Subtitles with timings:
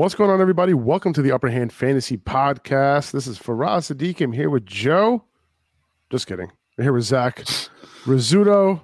[0.00, 0.72] What's going on, everybody?
[0.72, 3.10] Welcome to the Upper Hand Fantasy Podcast.
[3.10, 4.22] This is Faraz Sadiq.
[4.22, 5.26] I'm here with Joe.
[6.08, 6.50] Just kidding.
[6.78, 7.36] I'm here with Zach
[8.06, 8.80] Rizzuto.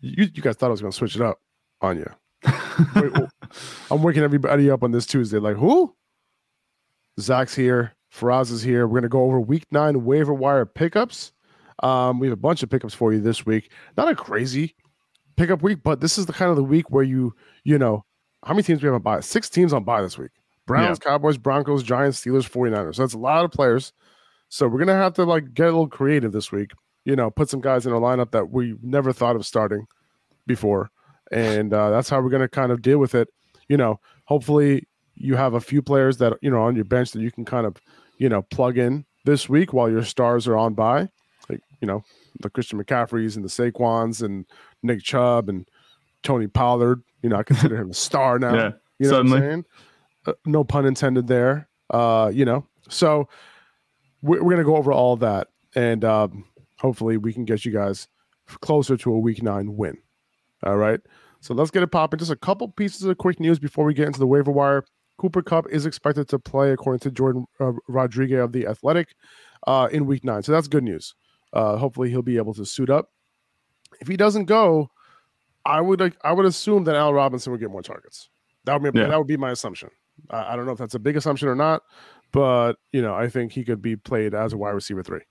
[0.00, 1.38] You, you guys thought I was going to switch it up
[1.82, 2.10] on you.
[2.96, 3.28] Wait, well,
[3.90, 5.38] I'm waking everybody up on this Tuesday.
[5.38, 5.94] Like, who?
[7.20, 7.94] Zach's here.
[8.10, 8.86] Faraz is here.
[8.86, 11.32] We're going to go over week nine waiver wire pickups.
[11.82, 13.70] Um, we have a bunch of pickups for you this week.
[13.98, 14.76] Not a crazy
[15.36, 18.06] pickup week, but this is the kind of the week where you, you know,
[18.44, 19.20] how many teams we have on bye?
[19.20, 20.30] Six teams on bye this week.
[20.68, 21.10] Browns, yeah.
[21.10, 22.94] Cowboys, Broncos, Giants, Steelers, 49ers.
[22.94, 23.92] So that's a lot of players.
[24.48, 26.72] So we're gonna have to like get a little creative this week.
[27.04, 29.86] You know, put some guys in a lineup that we never thought of starting
[30.46, 30.90] before.
[31.32, 33.28] And uh, that's how we're gonna kind of deal with it.
[33.68, 37.20] You know, hopefully you have a few players that you know on your bench that
[37.20, 37.76] you can kind of,
[38.18, 41.08] you know, plug in this week while your stars are on bye.
[41.48, 42.02] Like, you know,
[42.40, 44.46] the Christian McCaffreys and the Saquons and
[44.82, 45.68] Nick Chubb and
[46.22, 47.02] Tony Pollard.
[47.22, 48.54] You know, I consider him a star now.
[48.54, 49.64] Yeah, you know suddenly.
[50.28, 50.54] What I'm saying?
[50.54, 51.68] Uh, no pun intended there.
[51.90, 53.28] Uh, you know, so
[54.22, 56.44] we're, we're gonna go over all that, and um,
[56.78, 58.08] hopefully we can get you guys
[58.60, 59.98] closer to a week nine win.
[60.64, 61.00] All right.
[61.40, 62.18] So let's get it popping.
[62.18, 64.84] Just a couple pieces of quick news before we get into the waiver wire.
[65.18, 69.14] Cooper Kupp is expected to play, according to Jordan uh, Rodriguez of the Athletic,
[69.66, 70.42] uh, in Week Nine.
[70.42, 71.14] So that's good news.
[71.52, 73.10] Uh, hopefully, he'll be able to suit up.
[74.00, 74.90] If he doesn't go,
[75.64, 78.28] I would I would assume that Al Robinson would get more targets.
[78.64, 79.08] That would be yeah.
[79.08, 79.90] that would be my assumption.
[80.30, 81.82] I, I don't know if that's a big assumption or not,
[82.32, 85.22] but you know I think he could be played as a wide receiver three.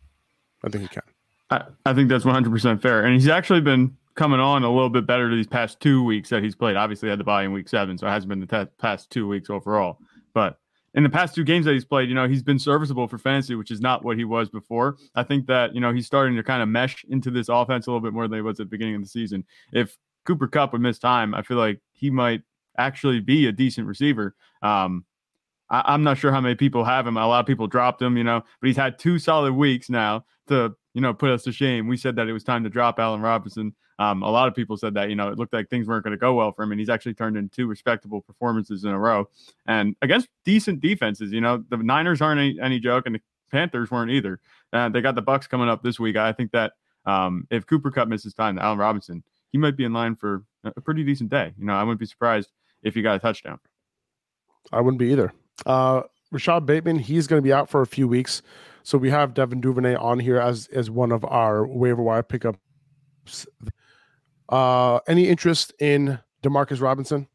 [0.64, 1.04] I think he can.
[1.50, 4.90] I, I think that's 100 percent fair, and he's actually been coming on a little
[4.90, 6.76] bit better these past two weeks that he's played.
[6.76, 9.50] Obviously, had the bye in week seven, so it hasn't been the past two weeks
[9.50, 10.00] overall.
[10.34, 10.60] But
[10.98, 13.54] in the past two games that he's played, you know, he's been serviceable for fantasy,
[13.54, 14.98] which is not what he was before.
[15.14, 17.92] I think that, you know, he's starting to kind of mesh into this offense a
[17.92, 19.46] little bit more than he was at the beginning of the season.
[19.72, 22.42] If Cooper Kupp would miss time, I feel like he might
[22.80, 24.36] actually be a decent receiver.
[24.68, 25.06] Um,
[25.70, 27.18] I, am not sure how many people have him.
[27.18, 30.26] A lot of people dropped him, you know, but he's had two solid weeks now
[30.48, 31.88] to, you know, put us to shame.
[31.88, 33.75] We said that it was time to drop Allen Robinson.
[34.00, 36.12] Um, a lot of people said that, you know, it looked like things weren't going
[36.12, 39.00] to go well for him, and he's actually turned in two respectable performances in a
[39.00, 39.28] row
[39.66, 41.31] and against decent defenses.
[41.31, 43.22] You know, the Niners aren't any, any joke, and the
[43.52, 44.40] Panthers weren't either.
[44.72, 46.16] Uh, they got the Bucs coming up this week.
[46.16, 46.74] I think that
[47.06, 50.44] um, if Cooper Kupp misses time, to Allen Robinson, he might be in line for
[50.64, 51.53] a pretty decent day.
[51.58, 52.52] You know, I wouldn't be surprised
[52.84, 53.59] if he got a touchdown.
[54.72, 55.33] I wouldn't be either.
[55.66, 58.41] Uh, Rashod Bateman, he's going to be out for a few weeks.
[58.83, 63.45] So we have Devin Duvernay on here as as one of our waiver wire pickups.
[64.50, 67.28] Uh, any interest in Demarcus Robinson,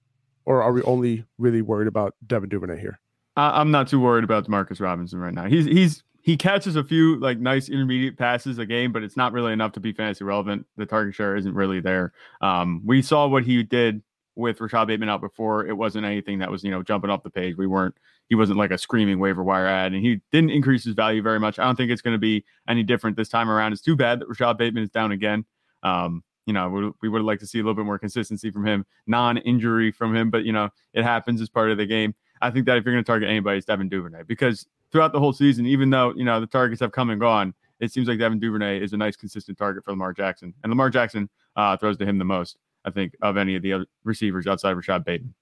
[0.47, 2.99] or are we only really worried about Devin Duvernay here?
[3.37, 5.47] I'm not too worried about Demarcus Robinson right now.
[5.47, 9.33] He's he's he catches a few like nice intermediate passes a game, but it's not
[9.33, 10.67] really enough to be fantasy relevant.
[10.77, 12.13] The target share isn't really there.
[12.41, 14.03] Um, we saw what he did
[14.35, 17.31] with Rashod Bateman out before, it wasn't anything that was, you know, jumping off the
[17.31, 17.57] page.
[17.57, 17.95] We weren't,
[18.29, 21.39] he wasn't like a screaming waiver wire add, and he didn't increase his value very
[21.39, 21.59] much.
[21.59, 23.73] I don't think it's going to be any different this time around.
[23.73, 25.45] It's too bad that Rashod Bateman is down again.
[25.83, 28.85] Um, you know, we, would like to see a little bit more consistency from him,
[29.07, 32.15] non injury from him, but, you know, it happens as part of the game.
[32.41, 35.21] I think that if you're going to target anybody, it's Devin Duvernay because throughout the
[35.21, 38.19] whole season, even though, you know, the targets have come and gone, it seems like
[38.19, 40.53] Devin Duvernay is a nice, consistent target for Lamar Jackson.
[40.63, 42.59] And Lamar Jackson uh, throws to him the most.
[42.85, 45.35] I think, of any of the other receivers outside of Rashod Bateman.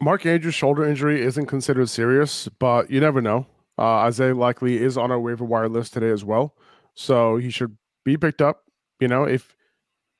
[0.00, 3.46] Mark Andrews' shoulder injury isn't considered serious, but you never know.
[3.78, 6.54] Uh, Isaiah Likely is on our waiver wire list today as well,
[6.94, 8.64] so he should be picked up.
[9.00, 9.56] You know, if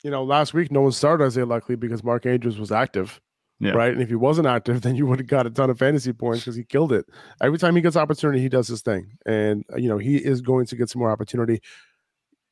[0.03, 3.21] you know last week no one started Isaiah Likely because Mark Andrews was active,
[3.59, 3.73] yeah.
[3.73, 3.93] right?
[3.93, 6.41] And if he wasn't active, then you would have got a ton of fantasy points
[6.41, 7.07] because he killed it.
[7.41, 10.67] Every time he gets opportunity, he does his thing, and you know he is going
[10.67, 11.61] to get some more opportunity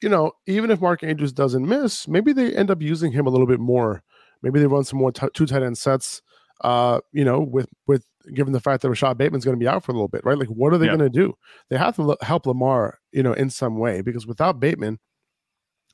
[0.03, 3.31] you know, even if Mark Andrews doesn't miss, maybe they end up using him a
[3.31, 4.03] little bit more.
[4.43, 6.23] Maybe they run some more t- two tight end sets.
[6.63, 9.85] Uh, you know, with with given the fact that Rashod Bateman's going to be out
[9.85, 10.39] for a little bit, right?
[10.39, 10.97] Like, what are they yeah.
[10.97, 11.35] going to do?
[11.69, 14.99] They have to l- help Lamar, you know, in some way because without Bateman,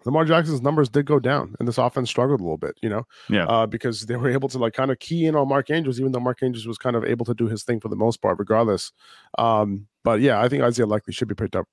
[0.04, 3.06] Lamar Jackson's numbers did go down, and this offense struggled a little bit, you know,
[3.28, 6.00] yeah, uh, because they were able to like kind of key in on Mark Andrews,
[6.00, 8.20] even though Mark Andrews was kind of able to do his thing for the most
[8.20, 8.92] part, regardless.
[9.38, 11.66] Um, but yeah, I think Isaiah Likely should be picked up,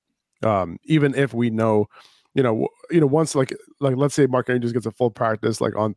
[0.43, 1.87] um, even if we know
[2.39, 5.59] you know, you know, once like like let's say Mark Andrews gets a full practice
[5.59, 5.93] like on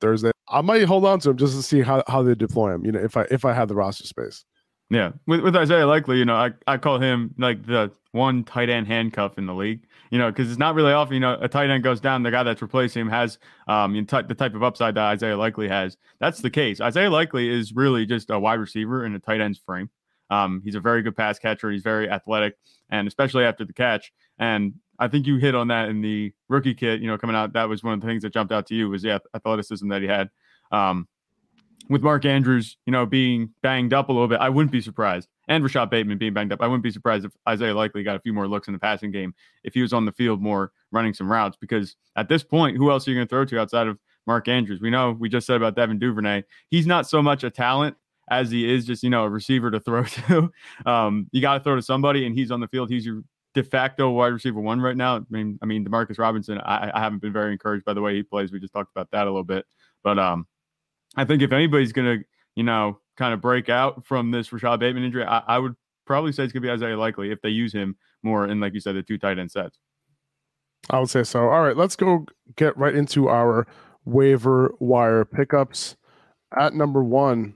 [0.00, 2.84] Thursday, I might hold on to him just to see how, how they deploy him.
[2.84, 4.44] You know, if I if I have the roster space.
[4.90, 8.68] Yeah, with with Isaiah Likely, you know, I, I call him like the one tight
[8.68, 9.86] end handcuff in the league.
[10.10, 11.14] You know, because it's not really often.
[11.14, 13.38] You know, a tight end goes down, the guy that's replacing him has
[13.68, 15.96] um you know, the type of upside that Isaiah Likely has.
[16.18, 16.80] That's the case.
[16.80, 19.88] Isaiah Likely is really just a wide receiver in a tight end's frame.
[20.30, 21.70] Um, he's a very good pass catcher.
[21.70, 22.56] He's very athletic,
[22.88, 24.12] and especially after the catch.
[24.40, 27.54] And I think you hit on that in the rookie kit, you know, coming out.
[27.54, 30.02] That was one of the things that jumped out to you was the athleticism that
[30.02, 30.28] he had.
[30.70, 31.08] Um,
[31.88, 35.26] with Mark Andrews, you know, being banged up a little bit, I wouldn't be surprised.
[35.48, 38.20] And Rashod Bateman being banged up, I wouldn't be surprised if Isaiah Likely got a
[38.20, 41.14] few more looks in the passing game if he was on the field more running
[41.14, 41.56] some routes.
[41.60, 44.46] Because at this point, who else are you going to throw to outside of Mark
[44.46, 44.80] Andrews?
[44.80, 46.44] We know we just said about Devin Duvernay.
[46.68, 47.96] He's not so much a talent
[48.30, 50.52] as he is just, you know, a receiver to throw to.
[50.86, 52.88] Um, you got to throw to somebody, and he's on the field.
[52.90, 53.24] He's your
[53.54, 55.16] de facto wide receiver one right now.
[55.16, 58.14] I mean, I mean, Demarcus Robinson, I, I haven't been very encouraged by the way
[58.14, 58.52] he plays.
[58.52, 59.66] We just talked about that a little bit.
[60.02, 60.46] But um,
[61.16, 62.24] I think if anybody's going to,
[62.54, 65.74] you know, kind of break out from this Rashod Bateman injury, I, I would
[66.06, 68.74] probably say it's going to be Isaiah Likely if they use him more in, like
[68.74, 69.78] you said, the two tight end sets.
[70.88, 71.48] I would say so.
[71.48, 72.26] All right, let's go
[72.56, 73.66] get right into our
[74.04, 75.96] waiver wire pickups.
[76.58, 77.54] At number one,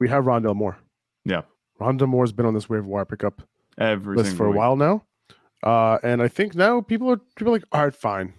[0.00, 0.78] we have Rondale Moore.
[1.24, 1.42] Yeah.
[1.80, 3.42] Rondale Moore's been on this waiver wire pickup
[3.78, 4.58] Every list for a week.
[4.58, 5.04] while now.
[5.62, 8.34] Uh, and I think now people are people are like, all right, fine.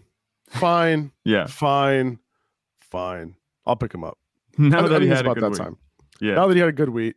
[0.49, 1.47] Fine, Yeah.
[1.47, 2.19] fine,
[2.79, 3.35] fine.
[3.65, 4.17] I'll pick him up.
[4.57, 5.59] Now I, that I he had a about good that week.
[5.59, 5.77] time.
[6.21, 6.35] Yeah.
[6.35, 7.15] Now that he had a good week,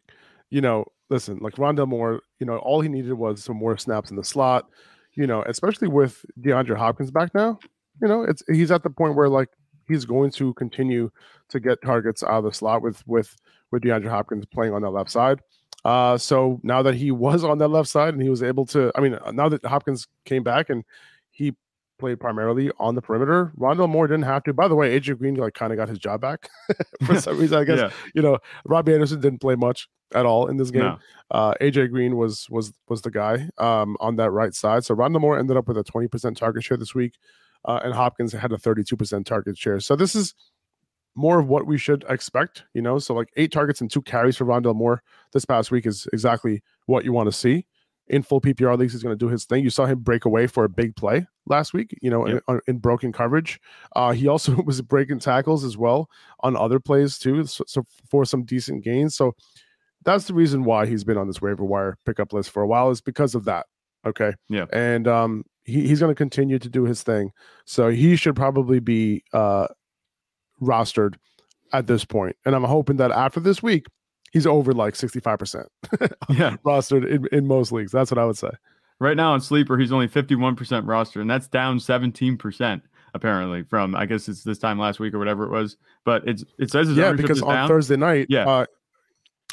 [0.50, 4.10] you know, listen, like Rondale Moore, you know, all he needed was some more snaps
[4.10, 4.66] in the slot,
[5.14, 7.58] you know, especially with DeAndre Hopkins back now.
[8.00, 9.48] You know, it's he's at the point where like
[9.86, 11.10] he's going to continue
[11.50, 13.36] to get targets out of the slot with with
[13.70, 15.40] with DeAndre Hopkins playing on that left side.
[15.86, 18.90] Uh, so now that he was on that left side and he was able to,
[18.96, 20.84] I mean, now that Hopkins came back and
[21.30, 21.54] he
[21.98, 24.52] played primarily on the perimeter, Rondale Moore didn't have to.
[24.52, 26.48] By the way, AJ Green like kind of got his job back
[27.06, 27.58] for some reason.
[27.58, 27.90] I guess yeah.
[28.14, 30.82] you know, Robbie Anderson didn't play much at all in this game.
[30.82, 30.98] No.
[31.30, 34.84] Uh, AJ Green was was was the guy um, on that right side.
[34.84, 37.14] So Rondale Moore ended up with a 20% target share this week,
[37.64, 39.78] uh, and Hopkins had a 32% target share.
[39.78, 40.34] So this is
[41.16, 42.98] more of what we should expect, you know.
[42.98, 45.02] So like eight targets and two carries for Rondale Moore
[45.32, 47.66] this past week is exactly what you want to see.
[48.08, 49.64] In full PPR leagues, he's going to do his thing.
[49.64, 52.42] You saw him break away for a big play last week, you know, Yep.
[52.48, 53.58] in, in broken coverage.
[53.96, 56.08] Uh, he also was breaking tackles as well
[56.40, 59.16] on other plays too, so, so for some decent gains.
[59.16, 59.34] So
[60.04, 62.90] that's the reason why he's been on this waiver wire pickup list for a while
[62.90, 63.66] is because of that.
[64.06, 64.34] Okay.
[64.48, 64.66] Yeah.
[64.72, 67.32] And um, he, he's going to continue to do his thing.
[67.64, 69.66] So he should probably be uh,
[70.60, 71.14] rostered
[71.72, 72.36] at this point.
[72.44, 73.86] And I'm hoping that after this week,
[74.32, 75.66] he's over like 65%
[76.30, 76.56] Yeah.
[76.64, 77.92] rostered in, in most leagues.
[77.92, 78.50] That's what I would say.
[78.98, 82.80] Right now on Sleeper, he's only 51% roster, and that's down 17%
[83.14, 85.76] apparently from I guess it's this time last week or whatever it was.
[86.04, 87.68] But it's it says his yeah, because on down.
[87.68, 88.46] Thursday night, Yeah.
[88.46, 88.66] uh,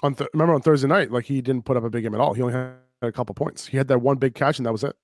[0.01, 2.19] on th- remember on Thursday night, like he didn't put up a big game at
[2.19, 2.33] all.
[2.33, 3.65] He only had a couple points.
[3.67, 4.95] He had that one big catch, and that was it.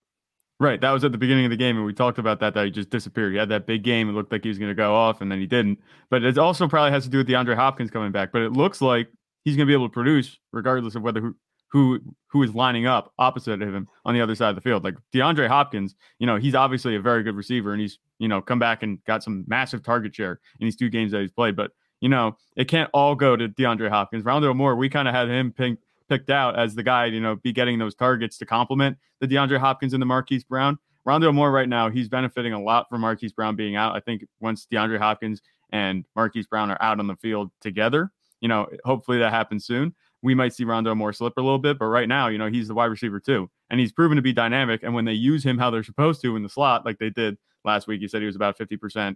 [0.62, 0.82] Right.
[0.82, 2.54] That was at the beginning of the game, and we talked about that.
[2.54, 3.32] That he just disappeared.
[3.32, 4.10] He had that big game.
[4.10, 5.80] It looked like he was going to go off, and then he didn't.
[6.10, 8.34] But it also probably has to do with DeAndre Hopkins coming back.
[8.34, 9.08] But it looks like
[9.46, 11.36] he's going to be able to produce regardless of whether who
[11.72, 14.84] who who is lining up opposite of him on the other side of the field.
[14.84, 18.42] Like DeAndre Hopkins, you know, he's obviously a very good receiver, and he's you know
[18.42, 21.56] come back and got some massive target share in these two games that he's played.
[21.56, 21.72] But
[22.02, 24.24] you know, it can't all go to DeAndre Hopkins.
[24.24, 27.36] Rondale Moore, we kind of had him picked picked out as the guy, you know,
[27.38, 30.78] be getting those targets to complement the DeAndre Hopkins and the Marquise Brown.
[31.08, 33.96] Rondale Moore right now, he's benefiting a lot from Marquise Brown being out.
[33.96, 35.42] I think once DeAndre Hopkins
[35.72, 38.12] and Marquise Brown are out on the field together,
[38.42, 39.96] you know, hopefully that happens soon.
[40.22, 42.68] We might see Rondale Moore slip a little bit, but right now, you know, he's
[42.68, 43.50] the wide receiver too.
[43.70, 44.84] And he's proven to be dynamic.
[44.84, 47.38] And when they use him how they're supposed to in the slot, like they did
[47.64, 49.16] last week, he said he was about 50%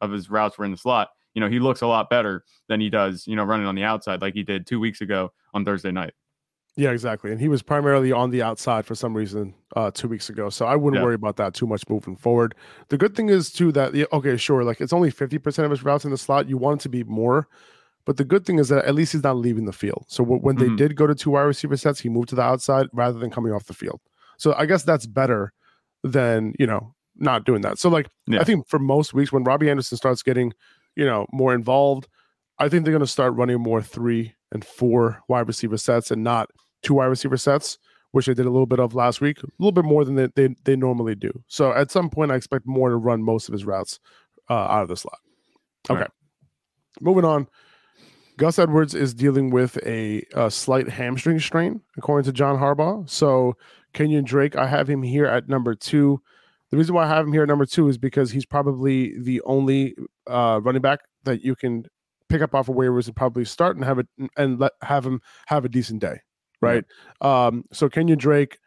[0.00, 1.10] of his routes were in the slot.
[1.34, 3.84] You know, he looks a lot better than he does, you know, running on the
[3.84, 6.12] outside like he did two weeks ago on Thursday night.
[6.76, 7.30] Yeah, exactly.
[7.30, 10.48] And he was primarily on the outside for some reason uh, two weeks ago.
[10.48, 11.04] So I wouldn't Yeah.
[11.04, 12.54] worry about that too much moving forward.
[12.88, 15.70] The good thing is too that yeah, okay, sure, like it's only fifty percent of
[15.70, 16.48] his routes in the slot.
[16.48, 17.46] You want it to be more,
[18.06, 20.06] but the good thing is that at least he's not leaving the field.
[20.08, 20.60] So w- when Mhm.
[20.60, 23.30] they did go to two wide receiver sets, he moved to the outside rather than
[23.30, 24.00] coming off the field.
[24.38, 25.52] So I guess that's better
[26.02, 27.78] than you know not doing that.
[27.78, 28.40] So like Yeah.
[28.40, 30.54] I think for most weeks when Robbie Anderson starts getting
[30.96, 32.08] you know more involved,
[32.58, 36.22] I think they're going to start running more three and four wide receiver sets and
[36.22, 36.50] not
[36.82, 37.78] two wide receiver sets,
[38.12, 40.28] which they did a little bit of last week, a little bit more than they,
[40.34, 41.42] they, they normally do.
[41.48, 43.98] So at some point, I expect more to run most of his routes
[44.50, 45.18] uh, out of the slot.
[45.90, 46.00] Okay.
[46.00, 46.10] Right.
[47.00, 47.48] Moving on.
[48.36, 53.08] Gus Edwards is dealing with a, a slight hamstring strain, according to John Harbaugh.
[53.08, 53.56] So
[53.94, 56.20] Kenyan Drake, I have him here at number two.
[56.70, 59.42] The reason why I have him here at number two is because he's probably the
[59.42, 59.94] only
[60.26, 61.84] uh, running back that you can
[62.32, 65.20] pick up off of waivers and probably start and have it and let have him
[65.46, 66.20] have a decent day,
[66.60, 66.84] right?
[67.20, 68.58] Um, so Kenyan Drake,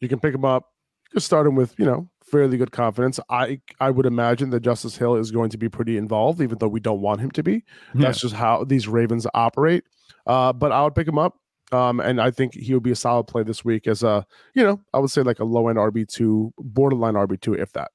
[0.00, 0.66] you can pick him up.
[1.12, 3.18] just start him with you know fairly good confidence.
[3.28, 6.68] I I would imagine that Justice Hill is going to be pretty involved, even though
[6.68, 7.64] we don't want him to be.
[7.94, 9.84] That's just how these Ravens operate.
[10.26, 11.34] Uh, but I would pick him up.
[11.72, 14.62] Um, and I think he would be a solid play this week as a, you
[14.62, 17.90] know, I would say like a low end RB two, borderline RB two, if that.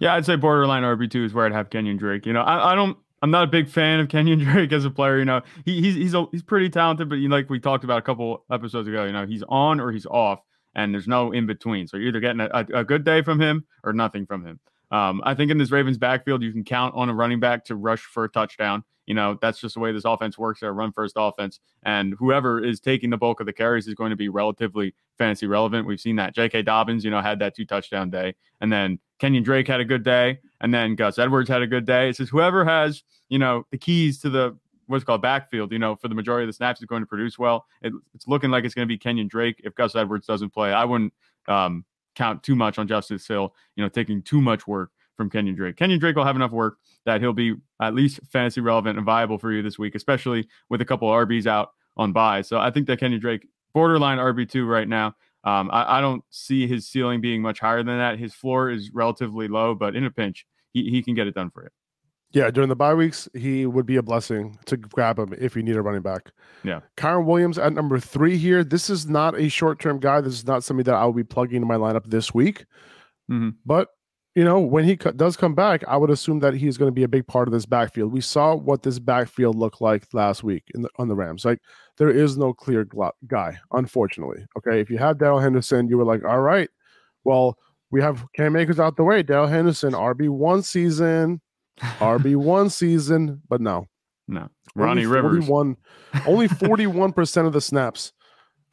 [0.00, 2.24] Yeah, I'd say borderline RB two is where I'd have Kenyan Drake.
[2.24, 4.90] You know, I, I don't I'm not a big fan of Kenyan Drake as a
[4.90, 5.18] player.
[5.18, 7.98] You know, he, he's he's a, he's pretty talented, but you like we talked about
[7.98, 10.40] a couple episodes ago, you know, he's on or he's off,
[10.74, 11.86] and there's no in between.
[11.86, 14.60] So you're either getting a, a, a good day from him or nothing from him.
[14.90, 17.74] Um, I think in this Ravens backfield, you can count on a running back to
[17.74, 18.84] rush for a touchdown.
[19.06, 20.60] You know, that's just the way this offense works.
[20.60, 21.60] They're a run first offense.
[21.84, 25.46] And whoever is taking the bulk of the carries is going to be relatively fantasy
[25.46, 25.86] relevant.
[25.86, 26.34] We've seen that.
[26.34, 26.62] J.K.
[26.62, 28.34] Dobbins, you know, had that two touchdown day.
[28.60, 30.40] And then Kenyan Drake had a good day.
[30.60, 32.08] And then Gus Edwards had a good day.
[32.08, 34.58] It's just whoever has, you know, the keys to the
[34.88, 37.38] what's called backfield, you know, for the majority of the snaps is going to produce
[37.38, 37.66] well.
[37.82, 39.60] It, it's looking like it's going to be Kenyan Drake.
[39.64, 41.12] If Gus Edwards doesn't play, I wouldn't
[41.48, 41.84] um,
[42.14, 45.76] count too much on Justice Hill, you know, taking too much work from Kenyan Drake.
[45.76, 49.38] Kenyan Drake will have enough work that he'll be at least fantasy relevant and viable
[49.38, 52.42] for you this week, especially with a couple of RBs out on bye.
[52.42, 55.14] So I think that Kenyan Drake, borderline RB2 right now.
[55.44, 58.18] Um, I, I, don't see his ceiling being much higher than that.
[58.18, 61.50] His floor is relatively low, but in a pinch, he, he can get it done
[61.50, 61.68] for you.
[62.32, 65.62] Yeah, during the bye weeks, he would be a blessing to grab him if you
[65.62, 66.32] need a running back.
[66.64, 66.80] Yeah.
[66.96, 68.64] Kyren Williams at number three here.
[68.64, 70.20] This is not a short term guy.
[70.20, 72.66] This is not somebody that I will be plugging in my lineup this week.
[73.30, 73.50] Mm-hmm.
[73.64, 73.88] But
[74.36, 76.94] you know, when he co- does come back, I would assume that he's going to
[76.94, 78.12] be a big part of this backfield.
[78.12, 81.46] We saw what this backfield looked like last week the, on the Rams.
[81.46, 81.60] Like
[81.96, 84.44] there is no clear gl- guy, unfortunately.
[84.58, 86.68] Okay, if you had Darrell Henderson, you were like, all right,
[87.24, 87.56] well,
[87.90, 89.22] we have Cam Akers out the way.
[89.22, 91.40] Darrell Henderson, RB one season,
[91.80, 93.86] RB one season, but no,
[94.28, 95.48] no, Ronnie Rivers,
[96.26, 98.12] only forty one percent of the snaps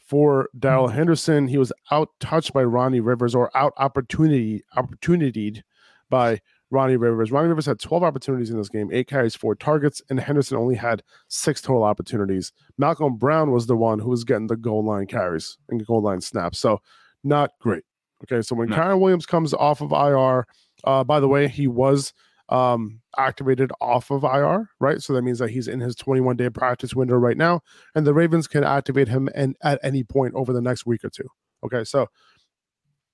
[0.03, 0.97] for Darrell mm-hmm.
[0.97, 1.47] Henderson.
[1.47, 5.61] He was out touched by Ronnie Rivers or out opportunity opportunityed
[6.09, 7.31] by Ronnie Rivers.
[7.31, 10.75] Ronnie Rivers had 12 opportunities in this game, eight carries, four targets, and Henderson only
[10.75, 12.51] had six total opportunities.
[12.77, 16.19] Malcolm Brown was the one who was getting the goal line carries and goal line
[16.19, 16.59] snaps.
[16.59, 16.81] So
[17.23, 17.83] not great.
[18.23, 18.41] Okay.
[18.41, 18.75] So when no.
[18.75, 20.45] Kyren Williams comes off of IR,
[20.83, 22.13] uh, by the way, he was
[22.49, 25.01] um, activated off of IR, right?
[25.01, 27.61] So that means that he's in his 21 day practice window right now,
[27.95, 31.09] and the Ravens can activate him and at any point over the next week or
[31.09, 31.27] two.
[31.63, 32.07] Okay, so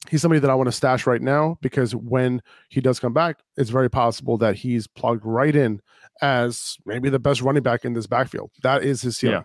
[0.09, 3.39] he's somebody that I want to stash right now because when he does come back,
[3.57, 5.81] it's very possible that he's plugged right in
[6.21, 8.51] as maybe the best running back in this backfield.
[8.63, 9.37] That is his ceiling.
[9.37, 9.43] Yeah.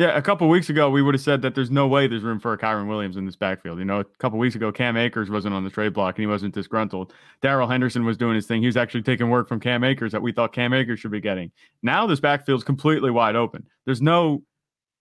[0.00, 2.40] Yeah, a couple weeks ago, we would have said that there's no way there's room
[2.40, 3.78] for a Kyren Williams in this backfield.
[3.78, 6.26] You know, a couple weeks ago, Cam Akers wasn't on the trade block and he
[6.26, 7.12] wasn't disgruntled.
[7.42, 8.62] Darrell Henderson was doing his thing.
[8.62, 11.20] He was actually taking work from Cam Akers that we thought Cam Akers should be
[11.20, 11.52] getting.
[11.82, 13.66] Now this backfield's completely wide open.
[13.84, 14.42] There's no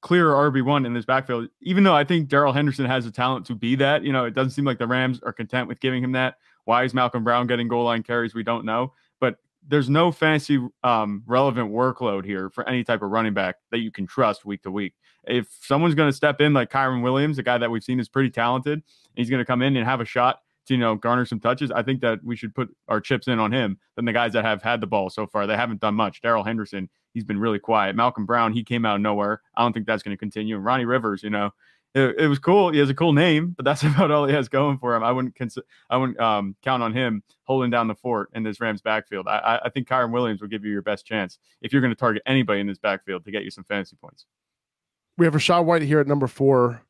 [0.02, 3.56] clear RB1 in this backfield, even though I think Darrell Henderson has the talent to
[3.56, 4.04] be that.
[4.04, 6.36] You know, it doesn't seem like the Rams are content with giving him that.
[6.66, 8.36] Why is Malcolm Brown getting goal line carries?
[8.36, 8.92] We don't know
[9.70, 13.92] there's no fancy um, relevant workload here for any type of running back that you
[13.92, 14.96] can trust week to week.
[15.26, 18.10] If someone's going to step in like Kyren Williams, a guy that we've seen is
[18.10, 18.82] pretty talented,
[19.16, 21.72] he's going to come in and have a shot to you know garner some touches.
[21.72, 24.44] I think that we should put our chips in on him than the guys that
[24.44, 25.46] have had the ball so far.
[25.46, 26.22] They haven't done much.
[26.22, 27.96] Darrell Henderson, he's been really quiet.
[27.96, 29.42] Malcolm Brown, he came out of nowhere.
[29.56, 30.56] I don't think that's going to continue.
[30.56, 31.52] And Ronnie Rivers, you know,
[31.96, 32.72] it, it, was cool.
[32.72, 35.04] He has a cool name, but that's about all he has going for him.
[35.04, 35.36] I wouldn't
[35.90, 39.28] I wouldn't um, count on him holding down the fort in this Rams backfield.
[39.28, 42.00] I, I think Kyren Williams will give you your best chance if you're going to
[42.00, 44.26] target anybody in this backfield to get you some fantasy points.
[45.18, 46.82] We have Rachaad White here at number four,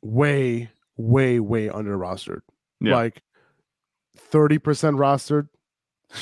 [0.00, 2.40] way, way, way under rostered.
[2.80, 2.94] Yeah.
[2.94, 3.22] Like
[4.32, 5.48] 30% rostered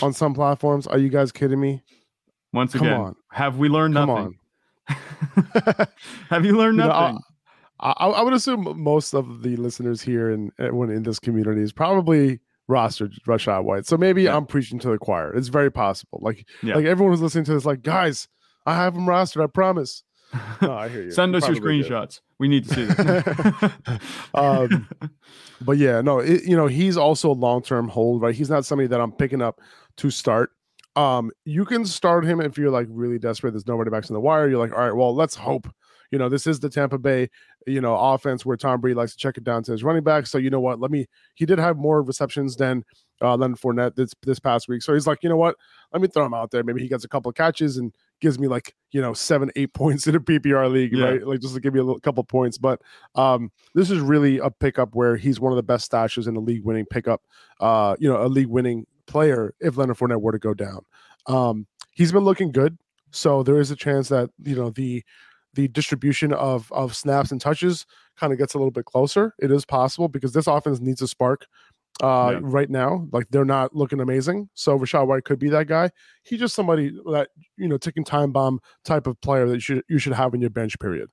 [0.02, 0.86] on some platforms.
[0.86, 1.82] Are you guys kidding me?
[2.52, 3.16] Once Come again, on.
[3.30, 4.38] have we learned Come nothing?
[6.30, 7.06] have you learned nothing?
[7.06, 7.20] You know,
[7.80, 11.72] I, I, would assume most of the listeners here and everyone in this community is
[11.72, 13.86] probably rostered Rachaad White.
[13.86, 14.36] So maybe yeah.
[14.36, 15.34] I'm preaching to the choir.
[15.34, 16.18] It's very possible.
[16.22, 16.76] Like yeah.
[16.76, 18.28] like everyone who's listening to this, like guys,
[18.66, 19.42] I have him rostered.
[19.42, 20.02] I promise.
[20.60, 21.10] No, I hear you.
[21.12, 22.20] Send us your screenshots.
[22.40, 24.00] We need to see this.
[24.34, 24.88] um,
[25.60, 28.20] but yeah, no, it, you know he's also a long term hold.
[28.20, 29.60] Right, he's not somebody that I'm picking up
[29.98, 30.50] to start.
[30.96, 33.52] Um, you can start him if you're like really desperate.
[33.52, 34.48] There's nobody back in the wire.
[34.48, 35.68] You're like, all right, well, let's hope
[36.14, 37.28] you know, this is the Tampa Bay,
[37.66, 40.28] you know, offense where Tom Brady likes to check it down to his running back.
[40.28, 40.78] So you know what?
[40.78, 41.06] Let me.
[41.34, 42.84] He did have more receptions than
[43.20, 44.82] uh, Leonard Fournette this this past week.
[44.82, 45.56] So he's like, you know what?
[45.92, 46.62] Let me throw him out there.
[46.62, 49.72] Maybe he gets a couple of catches and gives me like you know seven, eight
[49.74, 51.04] points in a PPR league, yeah.
[51.04, 51.26] right?
[51.26, 52.58] Like just to give you a little, couple points.
[52.58, 52.80] But
[53.16, 56.40] um, this is really a pickup where he's one of the best stashes in a
[56.40, 57.22] league winning pickup.
[57.58, 60.82] Uh, you know, a league winning player if Leonard Fournette were to go down.
[61.26, 62.78] Um, he's been looking good.
[63.10, 65.04] So there is a chance that you know the
[65.54, 69.34] the distribution of of snaps and touches kind of gets a little bit closer.
[69.38, 71.46] It is possible because this offense needs a spark
[72.02, 72.40] uh, yeah.
[72.42, 73.06] right now.
[73.12, 74.48] Like they're not looking amazing.
[74.54, 75.90] So Rachaad White could be that guy.
[76.22, 79.84] He's just somebody that you know ticking time bomb type of player that you should
[79.88, 80.78] you should have in your bench.
[80.78, 81.10] Period.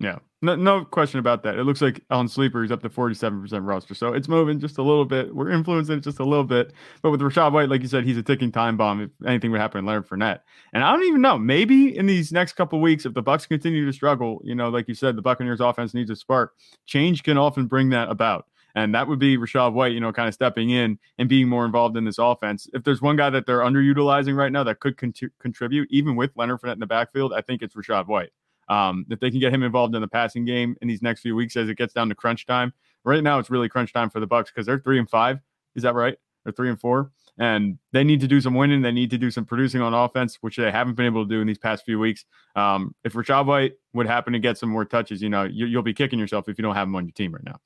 [0.00, 1.56] Yeah, no, no question about that.
[1.58, 4.58] It looks like on sleeper he's up to forty seven percent roster, so it's moving
[4.58, 5.32] just a little bit.
[5.32, 6.72] We're influencing it just a little bit,
[7.02, 9.02] but with Rachaad White, like you said, he's a ticking time bomb.
[9.02, 10.40] If anything would happen, Leonard Fournette,
[10.72, 11.38] and I don't even know.
[11.38, 14.88] Maybe in these next couple weeks, if the Bucs continue to struggle, you know, like
[14.88, 16.54] you said, the Buccaneers offense needs a spark.
[16.86, 18.46] Change can often bring that about.
[18.74, 21.66] And that would be Rachaad White, you know, kind of stepping in and being more
[21.66, 22.66] involved in this offense.
[22.72, 26.30] If there's one guy that they're underutilizing right now that could con- contribute, even with
[26.36, 28.30] Leonard Fournette in the backfield, I think it's Rachaad White.
[28.72, 31.36] Um, if they can get him involved in the passing game in these next few
[31.36, 32.72] weeks as it gets down to crunch time.
[33.04, 35.40] Right now, it's really crunch time for the Bucs because they're three and five.
[35.74, 36.16] Is that right?
[36.44, 38.80] They're three and four, and they need to do some winning.
[38.80, 41.40] They need to do some producing on offense, which they haven't been able to do
[41.42, 42.24] in these past few weeks.
[42.56, 45.82] Um, if Rachaad White would happen to get some more touches, you know, you, you'll
[45.82, 47.58] be kicking yourself if you don't have him on your team right now.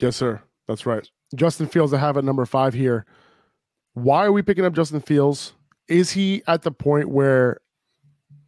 [0.00, 0.42] Yes, sir.
[0.66, 1.08] That's right.
[1.36, 3.06] Justin Fields, I have at number five here.
[3.92, 5.52] Why are we picking up Justin Fields?
[5.86, 7.60] Is he at the point where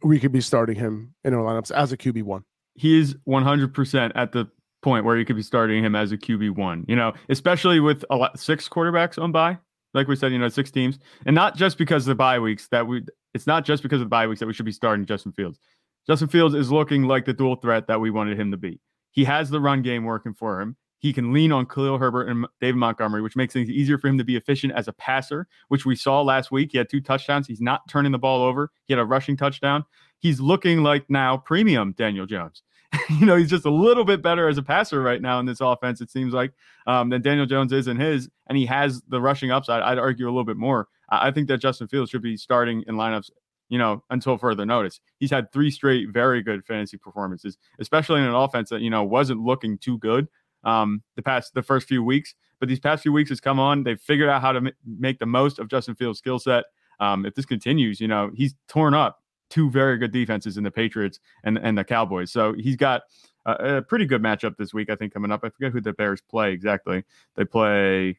[0.03, 2.43] we could be starting him in our lineups as a QB one.
[2.75, 4.47] He is 100% at the
[4.81, 6.85] point where you could be starting him as a QB one.
[6.87, 9.57] You know, especially with a lot, six quarterbacks on bye,
[9.93, 12.67] like we said, you know, six teams, and not just because of the bye weeks
[12.69, 13.03] that we.
[13.33, 15.59] It's not just because of the bye weeks that we should be starting Justin Fields.
[16.07, 18.79] Justin Fields is looking like the dual threat that we wanted him to be.
[19.11, 20.75] He has the run game working for him.
[20.99, 24.17] He can lean on Khalil Herbert and David Montgomery, which makes things easier for him
[24.17, 26.71] to be efficient as a passer, which we saw last week.
[26.71, 27.47] He had two touchdowns.
[27.47, 28.71] He's not turning the ball over.
[28.85, 29.85] He had a rushing touchdown
[30.19, 32.63] he's looking like now premium Daniel Jones.
[33.09, 35.61] you know, he's just a little bit better as a passer right now in this
[35.61, 36.53] offense, it seems like,
[36.87, 38.29] um, than Daniel Jones is in his.
[38.47, 39.81] And he has the rushing upside.
[39.83, 40.87] I'd argue a little bit more.
[41.09, 43.29] I, I think that Justin Fields should be starting in lineups
[43.69, 45.01] you know, until further notice.
[45.19, 49.03] He's had three straight very good fantasy performances, especially in an offense that, you know,
[49.03, 50.29] wasn't looking too good
[50.63, 52.35] um, the past, the first few weeks.
[52.59, 53.83] But these past few weeks has come on.
[53.83, 56.65] They've figured out how to m- make the most of Justin Fields' skill set.
[56.99, 60.71] Um, if this continues, you know, he's torn up two very good defenses in the
[60.71, 62.31] Patriots and and the Cowboys.
[62.31, 63.03] So he's got
[63.45, 65.41] a, a, pretty good matchup this week, I think, coming up.
[65.43, 67.03] I forget who the Bears play exactly.
[67.35, 68.17] They play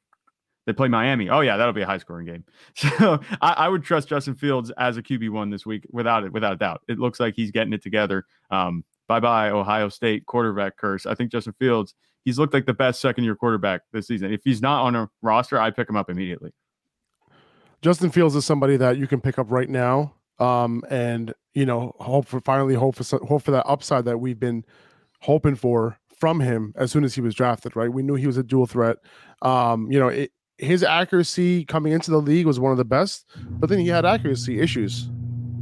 [0.67, 1.31] they play Miami.
[1.31, 2.45] Oh yeah, that'll be a high scoring game.
[2.75, 6.33] So I, I, would trust Justin Fields as a QB one this week without it,
[6.33, 6.83] without a doubt.
[6.89, 8.25] It looks like he's getting it together.
[8.51, 11.07] Um, bye bye Ohio State quarterback curse.
[11.07, 11.95] I think Justin Fields.
[12.29, 14.35] He's looked like the best second year quarterback this season.
[14.35, 16.53] If he's not on a roster, I pick him up immediately.
[17.81, 21.97] Justin Fields is somebody that you can pick up right now um, and you know
[22.01, 24.63] hope for finally hope for hope for that upside that we've been
[25.21, 27.75] hoping for from him as soon as he was drafted.
[27.75, 28.99] Right, we knew he was a dual threat.
[29.41, 33.25] Um, you know, it, his accuracy coming into the league was one of the best,
[33.49, 35.09] but then he had accuracy issues.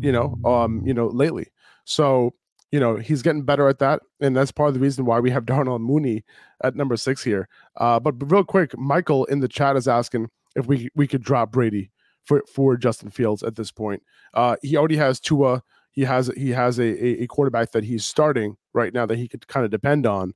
[0.01, 1.47] You know, um, you know lately.
[1.85, 2.35] So
[2.73, 5.31] you know he's getting better at that, and that's part of the reason why we
[5.31, 6.25] have Darnell Mooney
[6.63, 7.49] at number six here.
[7.77, 11.53] Uh, but, real quick, Michael in the chat is asking if we we could drop
[11.53, 11.91] Brady
[12.25, 14.03] for for Justin Fields at this point.
[14.35, 15.63] Uh, he already has Tua.
[15.93, 19.47] He has he has a, a quarterback that he's starting right now that he could
[19.49, 20.35] kind of depend on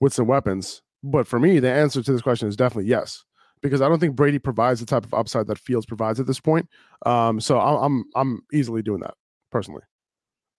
[0.00, 0.82] with some weapons.
[1.02, 3.24] But for me, the answer to this question is definitely yes,
[3.62, 6.40] because I don't think Brady provides the type of upside that Fields provides at this
[6.40, 6.68] point.
[7.06, 9.14] Um, so I'm I'm easily doing that
[9.50, 9.82] personally.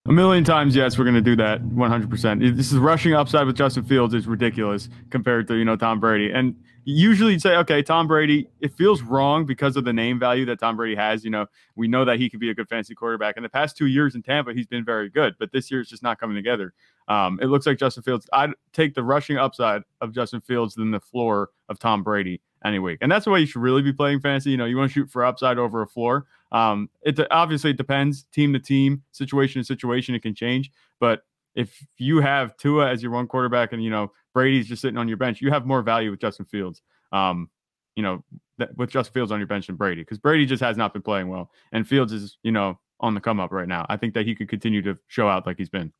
[0.07, 2.55] A million times, yes, we're going to do that 100%.
[2.55, 6.31] This is rushing upside with Justin Fields is ridiculous compared to, you know, Tom Brady.
[6.31, 10.45] And usually you'd say, okay, Tom Brady, it feels wrong because of the name value
[10.45, 11.25] that Tom Brady has.
[11.25, 13.35] You know, we know that he could be a good fantasy quarterback.
[13.35, 15.89] In the past two years in Tampa, he's been very good, but this year it's
[15.89, 16.75] just not coming together.
[17.07, 18.29] Um, it looks like Justin Fields.
[18.31, 22.77] I'd take the rushing upside of Justin Fields than the floor of Tom Brady any
[22.77, 22.99] week.
[23.01, 24.51] And that's the way you should really be playing fantasy.
[24.51, 26.27] You know, you want to shoot for upside over a floor.
[26.55, 30.15] Um, it obviously it depends team to team, situation to situation.
[30.15, 34.13] It can change, but if you have Tua as your one quarterback and you know
[34.33, 36.81] Brady's just sitting on your bench, you have more value with Justin Fields.
[37.11, 37.49] Um,
[37.97, 38.23] you know,
[38.57, 41.01] th- with Justin Fields on your bench than Brady because Brady just has not been
[41.01, 43.85] playing well, and Fields is you know on the come up right now.
[43.89, 45.91] I think that he could continue to show out like he's been.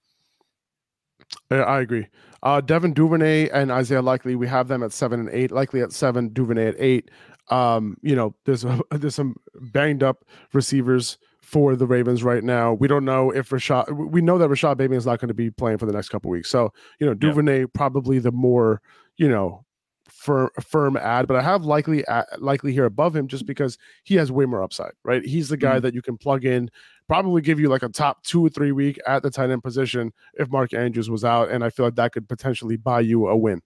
[1.51, 2.08] I agree.
[2.43, 5.51] Uh, Devin Duvernay and Isaiah Likely, we have them at seven and eight.
[5.51, 7.10] Likely at seven, Duvernay at eight.
[7.49, 12.73] Um, you know, there's there's some banged up receivers for the Ravens right now.
[12.73, 13.91] We don't know if Rashod.
[13.91, 16.32] We know that Rashod Bateman is not going to be playing for the next couple
[16.32, 16.49] weeks.
[16.49, 17.65] So you know, Duvernay yeah.
[17.73, 18.82] probably the more
[19.17, 19.65] you know
[20.10, 22.04] firm firm add, but I have Likely
[22.39, 24.93] Likely here above him just because he has way more upside.
[25.04, 25.82] Right, he's the guy mm-hmm.
[25.82, 26.69] that you can plug in.
[27.08, 30.12] Probably give you like a top two or three week at the tight end position
[30.34, 33.36] if Mark Andrews was out, and I feel like that could potentially buy you a
[33.36, 33.62] win.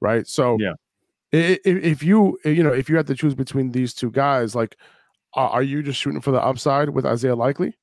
[0.00, 0.74] Right, so yeah
[1.34, 4.76] if you you know if you had to choose between these two guys, like
[5.34, 7.76] are you just shooting for the upside with Isaiah Likely?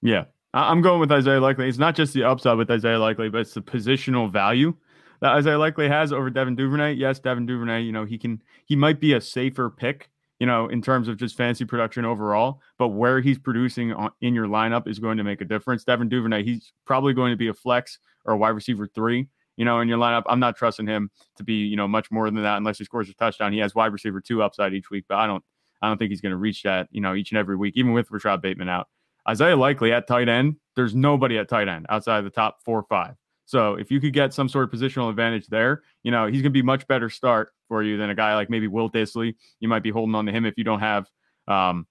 [0.00, 1.68] Yeah, I'm going with Isaiah Likely.
[1.68, 4.74] It's not just the upside with Isaiah Likely, but it's the positional value
[5.20, 6.94] that Isaiah Likely has over Devin Duvernay.
[6.94, 10.68] Yes, Devin Duvernay, you know he can he might be a safer pick you know,
[10.68, 14.86] in terms of just fancy production overall, but where he's producing on, in your lineup
[14.86, 15.84] is going to make a difference.
[15.84, 19.64] Devin Duvernay, he's probably going to be a flex or a wide receiver three, you
[19.64, 20.22] know, in your lineup.
[20.28, 23.08] I'm not trusting him to be, you know, much more than that unless he scores
[23.08, 23.52] a touchdown.
[23.52, 25.42] He has wide receiver two upside each week, but I don't,
[25.82, 27.92] I don't think he's going to reach that, you know, each and every week, even
[27.92, 28.88] with Rashod Bateman out.
[29.28, 32.78] Isaiah Likely at tight end, there's nobody at tight end outside of the top four
[32.78, 33.14] or five.
[33.44, 36.44] So if you could get some sort of positional advantage there, you know, he's going
[36.44, 39.34] to be much better start for you than a guy like maybe Will Dissly.
[39.60, 41.08] You might be holding on to him if you don't have
[41.46, 41.86] um,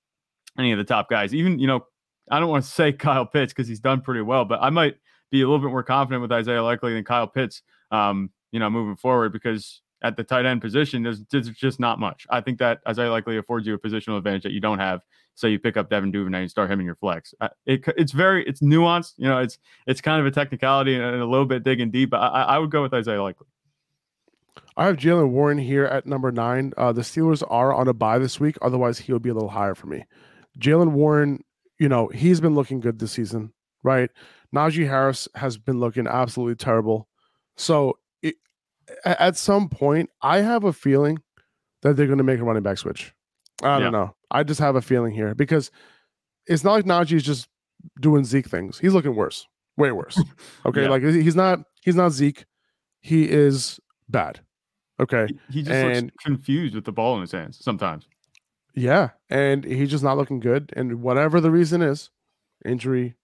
[0.57, 1.33] any of the top guys.
[1.33, 1.85] Even, you know,
[2.29, 4.95] I don't want to say Kyle Pitts because he's done pretty well, but I might
[5.31, 7.61] be a little bit more confident with Isaiah Likely than Kyle Pitts,
[7.91, 11.99] um, you know, moving forward because at the tight end position, there's, there's just not
[11.99, 12.27] much.
[12.29, 15.01] I think that Isaiah Likely affords you a positional advantage that you don't have.
[15.35, 17.33] So you pick up Devin Duvernay and start him in your flex.
[17.67, 19.13] It, it's very it's nuanced.
[19.17, 22.09] You know, it's it's kind of a technicality and a little bit digging deep.
[22.09, 23.45] But I, I would go with Isaiah Likely.
[24.75, 26.73] I have Jaylen Warren here at number nine.
[26.77, 28.57] Uh, the Steelers are on a bye this week.
[28.61, 30.05] Otherwise, he would be a little higher for me.
[30.59, 31.43] Jaylen Warren,
[31.79, 34.09] you know, he's been looking good this season, right?
[34.55, 37.07] Najee Harris has been looking absolutely terrible.
[37.57, 38.35] So it,
[39.05, 41.19] at some point, I have a feeling
[41.81, 43.13] that they're going to make a running back switch.
[43.61, 43.89] I don't yeah.
[43.89, 44.15] know.
[44.29, 45.71] I just have a feeling here because
[46.45, 47.47] it's not like Najee's just
[47.99, 48.77] doing Zeke things.
[48.79, 50.21] He's looking worse, way worse.
[50.65, 50.89] Okay, yeah.
[50.89, 52.45] like he's not he's not Zeke.
[52.99, 54.41] He is bad.
[54.99, 58.07] Okay, he, he just and, looks confused with the ball in his hands sometimes.
[58.73, 60.71] Yeah, and he's just not looking good.
[60.75, 62.09] And whatever the reason is,
[62.65, 63.15] injury,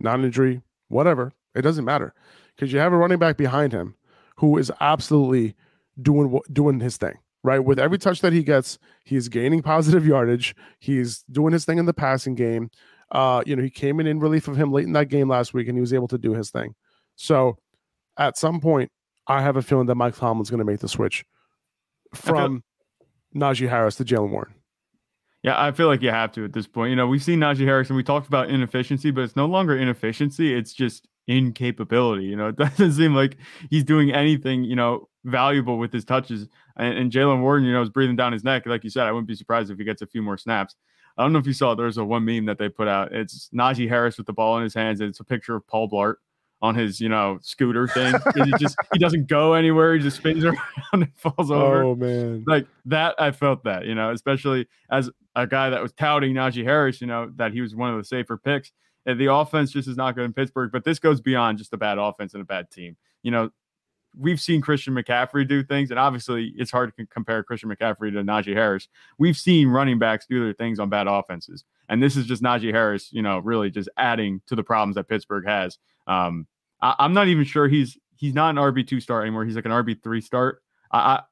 [0.00, 2.14] non-injury, whatever, it doesn't matter
[2.54, 3.94] because you have a running back behind him
[4.36, 5.54] who is absolutely
[6.00, 7.62] doing doing his thing right?
[7.62, 10.56] With every touch that he gets, he's gaining positive yardage.
[10.80, 12.70] He's doing his thing in the passing game.
[13.12, 15.54] Uh, you know, he came in in relief of him late in that game last
[15.54, 16.74] week, and he was able to do his thing.
[17.14, 17.58] So,
[18.18, 18.90] at some point,
[19.26, 21.24] I have a feeling that Mike Tomlin's going to make the switch
[22.14, 22.62] from
[23.32, 24.54] feel- Najee Harris to Jaylen Warren.
[25.42, 26.90] Yeah, I feel like you have to at this point.
[26.90, 29.76] You know, we've seen Najee Harris and we talked about inefficiency, but it's no longer
[29.76, 30.54] inefficiency.
[30.54, 32.24] It's just incapability.
[32.24, 33.36] You know, it doesn't seem like
[33.68, 36.48] he's doing anything, you know, valuable with his touches.
[36.78, 38.64] And, and Jaylen Warren, you know, is breathing down his neck.
[38.66, 40.76] Like you said, I wouldn't be surprised if he gets a few more snaps.
[41.16, 43.12] I don't know if you saw there's a one meme that they put out.
[43.12, 45.88] It's Najee Harris with the ball in his hands, and it's a picture of Paul
[45.88, 46.16] Blart
[46.64, 48.14] on his, you know, scooter thing.
[48.42, 49.94] he just he doesn't go anywhere.
[49.94, 50.56] He just spins around
[50.94, 51.82] and falls over.
[51.84, 52.42] Oh man.
[52.46, 56.64] Like that I felt that, you know, especially as a guy that was touting Najee
[56.64, 58.72] Harris, you know, that he was one of the safer picks.
[59.04, 61.76] And the offense just is not good in Pittsburgh, but this goes beyond just a
[61.76, 62.96] bad offense and a bad team.
[63.22, 63.50] You know,
[64.18, 68.22] we've seen Christian McCaffrey do things, and obviously it's hard to compare Christian McCaffrey to
[68.22, 68.88] Najee Harris.
[69.18, 72.72] We've seen running backs do their things on bad offenses, and this is just Najee
[72.72, 75.78] Harris, you know, really just adding to the problems that Pittsburgh has.
[76.06, 76.46] Um,
[76.84, 79.44] I, am not even sure he's he's not an RB two start anymore.
[79.44, 80.62] He's like an RB three start.
[80.90, 81.22] I, I,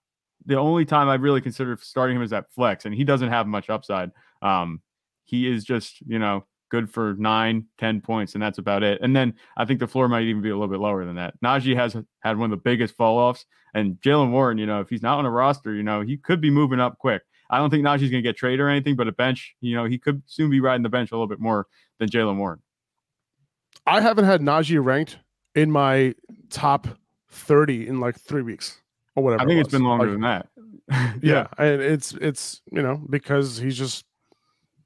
[0.47, 3.47] the only time I really considered starting him is at flex, and he doesn't have
[3.47, 4.11] much upside.
[4.41, 4.81] Um,
[5.25, 9.01] he is just you know good for nine, ten points, and that's about it.
[9.03, 11.35] And then I think the floor might even be a little bit lower than that.
[11.45, 14.89] Najee has had one of the biggest fall offs, and Jaylen Warren, you know, if
[14.89, 17.23] he's not on a roster, you know, he could be moving up quick.
[17.51, 19.85] I don't think Najee's going to get traded or anything, but a bench, you know,
[19.85, 21.67] he could soon be riding the bench a little bit more
[21.99, 22.63] than Jaylen Warren.
[23.87, 25.19] I haven't had Najee ranked
[25.55, 26.15] in my
[26.51, 26.89] top
[27.31, 28.79] 30 in like three weeks
[29.17, 29.43] or whatever.
[29.43, 30.49] I think it has been longer like, than that.
[31.23, 31.47] yeah.
[31.59, 31.65] yeah.
[31.65, 34.05] And it's, it's, you know, because he's just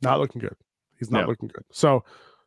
[0.02, 0.56] not looking good.
[0.98, 1.64] He's not looking good.
[1.70, 2.04] So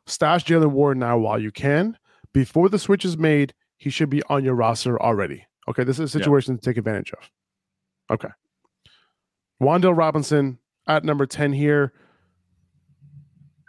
[0.08, 1.97] stash Jaylen Warren now while you can.
[2.34, 5.45] Before the switch is made, he should be on your roster already.
[5.67, 5.84] Okay.
[5.84, 7.29] This is a situation to take advantage of.
[8.12, 8.29] Okay.
[9.62, 11.93] Wan'Dale Robinson at number 10 here.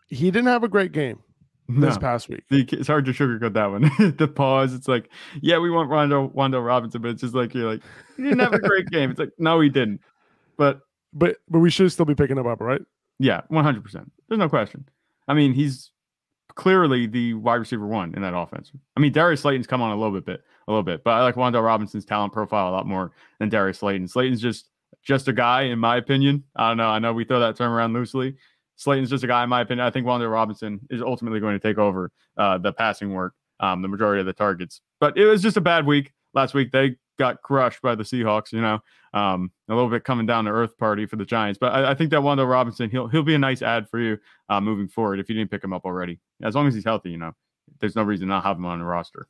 [0.08, 1.22] He didn't have a great game
[1.70, 1.87] no.
[1.87, 2.44] this past week.
[2.50, 4.14] It's hard to sugarcoat that one.
[4.16, 4.74] the pause.
[4.74, 7.83] It's like, yeah, we want Rondo, Wan'Dale Robinson, but it's just like you're like,
[8.16, 9.11] he didn't have a great game.
[9.11, 10.00] It's like, no, he didn't.
[10.56, 10.80] But
[11.12, 12.83] but but we should still be picking him up, right?
[13.18, 14.11] Yeah, one hundred percent.
[14.28, 14.88] There's no question.
[15.28, 15.90] I mean, he's
[16.54, 18.72] clearly the wide receiver one in that offense.
[18.96, 21.22] I mean, Darius Slayton's come on a little bit, bit a little bit, but I
[21.22, 24.09] like Wan'Dale Robinson's talent profile a lot more than Darius Slayton.
[24.09, 24.70] Slayton's just
[25.02, 26.44] just a guy, in my opinion.
[26.56, 26.88] I don't know.
[26.88, 28.37] I know we throw that term around loosely.
[28.80, 29.86] Slayton's just a guy, in my opinion.
[29.86, 33.82] I think Wan'Dale Robinson is ultimately going to take over uh, the passing work, um,
[33.82, 34.80] the majority of the targets.
[35.00, 36.72] But it was just a bad week last week.
[36.72, 38.52] They got crushed by the Seahawks.
[38.52, 38.78] You know,
[39.12, 41.58] um, a little bit coming down to earth party for the Giants.
[41.58, 44.18] But I, I think that Wan'Dale Robinson, he'll he'll be a nice add for you
[44.48, 46.18] uh, moving forward if you didn't pick him up already.
[46.42, 47.32] As long as he's healthy, you know,
[47.80, 49.28] there's no reason not have him on the roster.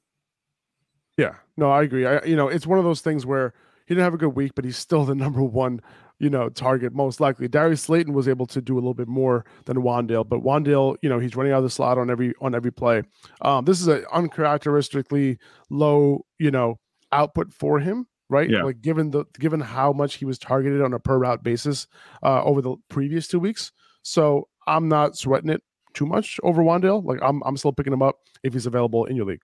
[1.19, 2.07] Yeah, no, I agree.
[2.07, 3.53] I, you know, it's one of those things where
[3.87, 5.81] he didn't have a good week, but he's still the number one,
[6.21, 7.49] you know, target most likely.
[7.49, 11.09] Darius Slayton was able to do a little bit more than Wan'Dale, but Wan'Dale, you
[11.09, 13.03] know, he's running out of the slot on every on every play.
[13.43, 15.39] Um, this is an uncharacteristically
[15.71, 16.79] low, you know,
[17.11, 18.49] output for him right?
[18.49, 18.63] Yeah.
[18.63, 21.87] Like given the given how much he was targeted on a per route basis
[22.23, 23.73] uh, over the previous two weeks.
[24.03, 27.05] So I'm not sweating it too much over Wan'Dale.
[27.05, 29.43] Like I'm I'm still picking him up if he's available in your league.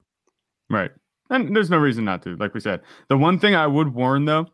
[0.70, 0.90] Right.
[1.28, 2.80] And there's no reason not to, like we said.
[3.08, 4.46] The one thing I would warn though,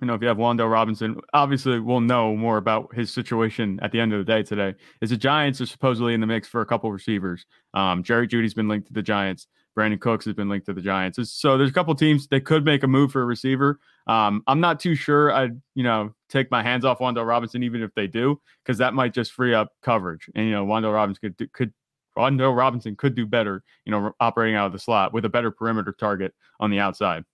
[0.00, 3.92] you know, if you have Wan'Dale Robinson, obviously we'll know more about his situation at
[3.92, 4.74] the end of the day today.
[5.00, 7.46] Is the Giants are supposedly in the mix for a couple receivers.
[7.74, 9.46] Um, Jerry Jeudy's been linked to the Giants.
[9.76, 11.18] Brandin Cooks has been linked to the Giants.
[11.30, 13.78] So there's a couple teams that could make a move for a receiver.
[14.06, 17.82] Um, I'm not too sure I'd, you know, take my hands off Wan'Dale Robinson even
[17.82, 20.30] if they do, because that might just free up coverage.
[20.34, 21.72] And you know, Wan'Dale Robinson could could
[22.16, 25.50] Wan'Dale Robinson could do better, you know, operating out of the slot with a better
[25.50, 27.24] perimeter target on the outside.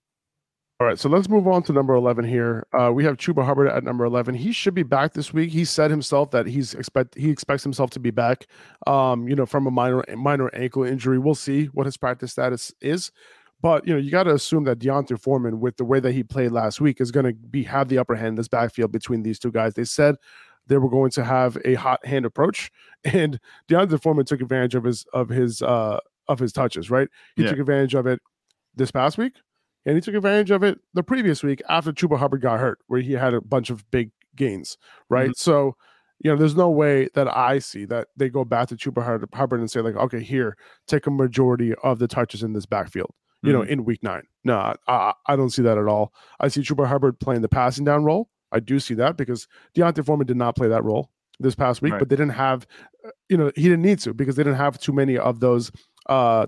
[0.81, 2.67] All right, so let's move on to number 11 here.
[2.73, 4.35] Uh, we have Chuba Hubbard at number 11.
[4.35, 5.51] He should be back this week.
[5.51, 8.47] He said himself that he's expect he expects himself to be back.
[8.89, 11.21] Um, you know, from a minor minor ankle injury.
[11.21, 13.13] We'll see what his practice status is.
[13.61, 16.25] But you know, you got to assume that D'Onta Foreman, with the way that he
[16.25, 19.23] played last week, is going to be have the upper hand in this backfield between
[19.23, 19.75] these two guys.
[19.75, 20.17] They said
[20.67, 22.73] they were going to have a hot hand approach,
[23.05, 26.91] and D'Onta Foreman took advantage of his of his uh of his touches.
[26.91, 27.07] Right,
[27.37, 27.51] he Yeah.
[27.51, 28.21] took advantage of it
[28.75, 29.35] this past week,
[29.87, 33.01] and he took advantage of it the previous week after Chuba Hubbard got hurt, where
[33.01, 34.77] he had a bunch of big gains.
[35.09, 35.77] Right, so.
[36.25, 39.03] You know, there's no way that I see that they go back to Chuba
[39.35, 43.13] Hubbard- and say like, okay, here, take a majority of the touches in this backfield
[43.43, 44.23] you know, in week nine.
[44.45, 46.13] No, I- I, I don't see that at all.
[46.39, 48.29] I see Chuba Hubbard playing the passing down role.
[48.53, 51.95] I do see that because D'Onta Foreman did not play that role this past week,
[51.95, 51.99] Right.
[51.99, 52.69] but they didn't have,
[53.05, 55.73] uh, you know, he didn't need to because they didn't have too many of those,
[56.09, 56.47] uh,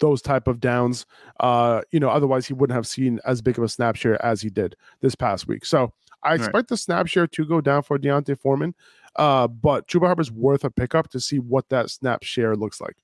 [0.00, 1.06] those type of downs.
[1.40, 4.40] Uh, you know, otherwise he wouldn't have seen as big of a snap share as
[4.40, 5.64] he did this past week.
[5.64, 6.40] So I Right.
[6.40, 8.74] expect the snap share to go down for D'Onta Foreman.
[9.16, 12.96] Uh, but Chuba Hubbard's worth a pickup to see what that snap share looks like.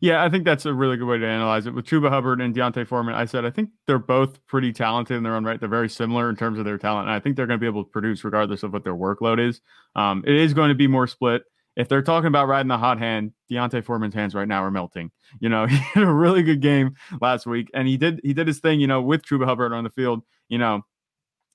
[0.00, 1.74] Yeah, I think that's a really good way to analyze it.
[1.74, 5.22] With Chuba Hubbard and D'Onta Foreman, I said I think they're both pretty talented in
[5.22, 5.60] their own right.
[5.60, 7.68] They're very similar in terms of their talent, and I think they're going to be
[7.68, 9.60] able to produce regardless of what their workload is.
[9.94, 11.42] Um, it is going to be more split.
[11.76, 15.10] If they're talking about riding the hot hand, D'Onta Foreman's hands right now are melting.
[15.40, 18.46] You know, he had a really good game last week, and he did he did
[18.46, 18.80] his thing.
[18.80, 20.22] You know, with Chuba Hubbard on the field.
[20.48, 20.82] You know,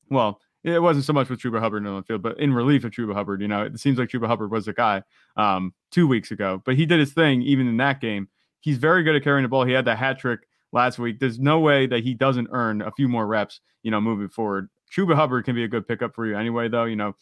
[0.10, 2.92] well, it wasn't so much with Chuba Hubbard on the field, but in relief of
[2.92, 3.42] Chuba Hubbard.
[3.42, 5.02] You know, it seems like Chuba Hubbard was the guy
[5.36, 8.28] um, two weeks ago, but he did his thing even in that game.
[8.60, 9.66] He's very good at carrying the ball.
[9.66, 11.20] He had that hat trick last week.
[11.20, 14.70] There's no way that he doesn't earn a few more reps, you know, moving forward.
[14.92, 16.86] Chuba Hubbard can be a good pickup for you anyway, though.
[16.86, 17.16] You know,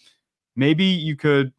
[0.55, 1.53] maybe you could,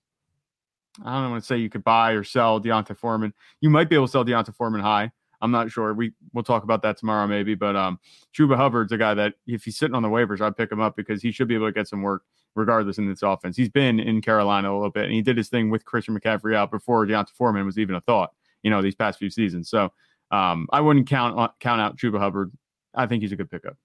[1.05, 3.33] I don't want to say you could buy or sell D'Onta Foreman.
[3.61, 5.11] You might be able to sell D'Onta Foreman high.
[5.41, 5.95] I'm not sure.
[5.95, 7.55] We we'll talk about that tomorrow, maybe.
[7.55, 7.99] But um,
[8.37, 10.97] Chuba Hubbard's a guy that if he's sitting on the waivers, I'd pick him up
[10.97, 13.57] because he should be able to get some work regardless in this offense.
[13.57, 16.55] He's been in Carolina a little bit, and he did his thing with Christian McCaffrey
[16.55, 18.31] out before D'Onta Foreman was even a thought.
[18.63, 19.71] You know, these past few seasons.
[19.71, 19.91] So
[20.31, 22.53] um, I wouldn't count count out Chuba Hubbard.
[22.95, 23.77] I think he's a good pickup.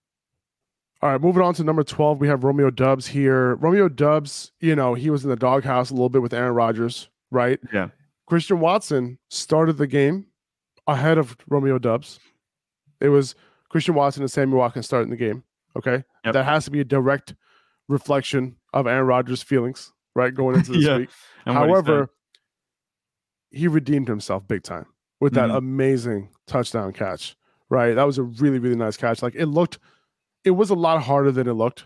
[1.06, 3.54] All right, moving on to number 12, we have Romeo Doubs here.
[3.58, 7.10] Romeo Doubs, you know, he was in the doghouse a little bit with Aaron Rodgers,
[7.30, 7.60] right?
[7.72, 7.90] Yeah.
[8.26, 10.26] Christian Watson started the game
[10.88, 12.20] ahead of Romeo Doubs.
[13.00, 13.36] It was
[13.70, 15.44] Christian Watson and Sammy Watkins starting the game.
[15.78, 16.04] Okay.
[16.24, 16.34] Yep.
[16.34, 17.36] That has to be a direct
[17.88, 20.34] reflection of Aaron Rodgers' feelings, right?
[20.34, 20.98] Going into this Yeah.
[20.98, 21.10] week.
[21.46, 21.54] And.
[21.56, 22.10] However,
[23.52, 24.88] he redeemed himself big time
[25.20, 25.58] with that Mhm.
[25.58, 27.36] amazing touchdown catch,
[27.70, 27.94] right?
[27.94, 29.22] That was a really, really nice catch.
[29.22, 29.78] Like it looked,
[30.46, 31.86] it was a lot harder than it looked,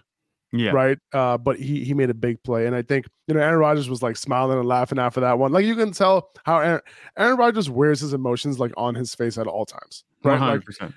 [0.52, 0.98] yeah, right?
[1.14, 3.90] Uh, but he he made a big play, and I think you know Aaron Rodgers
[3.90, 5.52] was like smiling and laughing after that one.
[5.52, 6.82] Like you can tell how Aaron,
[7.18, 10.38] Aaron Rodgers wears his emotions like on his face at all times, right?
[10.38, 10.94] hundred Like, percent.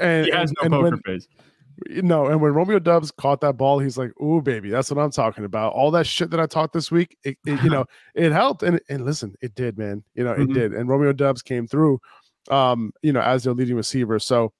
[0.00, 1.28] and, He has no and poker when- face.
[1.88, 5.10] no, and when Romeo Doubs caught that ball, he's like, "Ooh, baby, that's what I'm
[5.10, 8.30] talking about." All that shit that I talked this week, it, it you know, it
[8.30, 10.04] helped, and and listen, it did, man.
[10.14, 10.54] You know, it Mhm.
[10.54, 11.98] did, and Romeo Doubs came through,
[12.48, 14.52] um, you know, as their leading receiver, so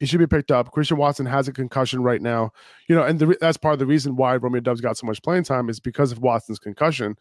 [0.00, 0.72] he should be picked up.
[0.72, 2.50] Christian Watson has a concussion right now,
[2.88, 5.22] you know, and the, that's part of the reason why Romeo Doubs got so much
[5.22, 7.16] playing time is because of Watson's concussion,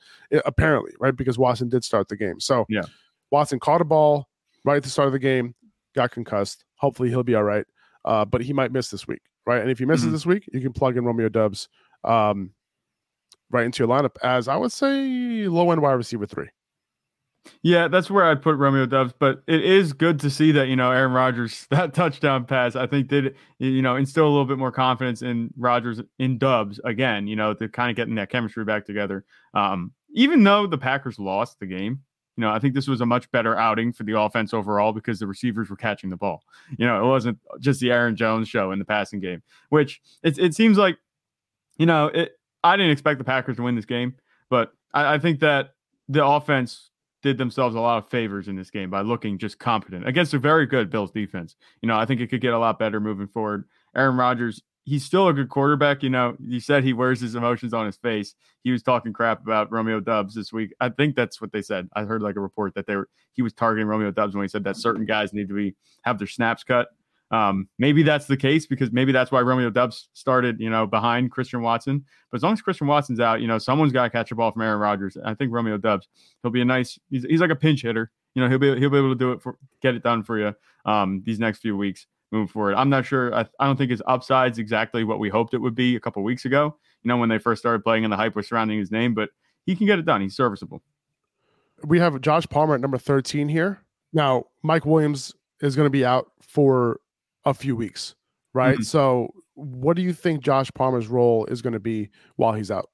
[0.45, 1.15] apparently, right?
[1.15, 2.81] Because Watson did start the game, so Yeah.
[3.29, 4.27] Watson caught a ball
[4.65, 5.53] right at the start of the game,
[5.93, 6.65] got concussed.
[6.77, 7.65] Hopefully, he'll be all right
[8.05, 9.61] uh, but he might miss this week, right?
[9.61, 10.11] And if he misses Mhm.
[10.13, 11.67] this week, you can plug in Romeo Doubs
[12.05, 12.53] um,
[13.51, 16.47] right into your lineup as I would say low end wide receiver three.
[17.61, 20.75] Yeah, that's where I'd put Romeo Doubs, but it is good to see that, you
[20.75, 24.57] know, Aaron Rodgers, that touchdown pass, I think did, you know, instill a little bit
[24.57, 28.65] more confidence in Rodgers in Doubs again, you know, to kind of getting that chemistry
[28.65, 29.25] back together.
[29.53, 32.01] Um, even though the Packers lost the game,
[32.35, 35.19] you know, I think this was a much better outing for the offense overall because
[35.19, 36.41] the receivers were catching the ball.
[36.77, 40.39] You know, it wasn't just the Aaron Jones show in the passing game, which it,
[40.39, 40.97] it seems like,
[41.77, 44.15] you know, it, I didn't expect the Packers to win this game,
[44.49, 45.71] but I, I think that
[46.07, 50.07] the offense did themselves a lot of favors in this game by looking just competent
[50.07, 51.55] against a very good Bills defense.
[51.81, 53.65] You know, I think it could get a lot better moving forward.
[53.95, 56.01] Aaron Rodgers, he's still a good quarterback.
[56.01, 58.35] You know, you said he wears his emotions on his face.
[58.63, 60.73] He was talking crap about Romeo Doubs this week.
[60.79, 61.89] I think that's what they said.
[61.93, 64.49] I heard like a report that they were he was targeting Romeo Doubs when he
[64.49, 66.89] said that certain guys need to be have their snaps cut.
[67.31, 71.31] Um, maybe that's the case because maybe that's why Romeo Doubs started, you know, behind
[71.31, 72.03] Christian Watson.
[72.31, 74.51] But as long as Christian Watson's out, you know, someone's got to catch a ball
[74.51, 75.15] from Aaron Rodgers.
[75.23, 76.07] I think Romeo Doubs,
[76.41, 76.97] he'll be a nice.
[77.09, 78.11] He's, he's like a pinch hitter.
[78.33, 80.39] You know, he'll be he'll be able to do it for get it done for
[80.39, 82.75] you um, these next few weeks moving forward.
[82.75, 83.33] I'm not sure.
[83.33, 86.23] I, I don't think his upside's exactly what we hoped it would be a couple
[86.23, 86.77] weeks ago.
[87.03, 89.29] You know, when they first started playing and the hype was surrounding his name, but
[89.65, 90.21] he can get it done.
[90.21, 90.81] He's serviceable.
[91.83, 93.81] We have Josh Palmer at number 13 here.
[94.11, 96.99] Now, Mike Williams is going to be out for
[97.49, 98.15] a few weeks,
[98.53, 98.75] right?
[98.75, 98.83] Mm-hmm.
[98.83, 102.89] So, what do you think Josh Palmer's role is going to be while he's out?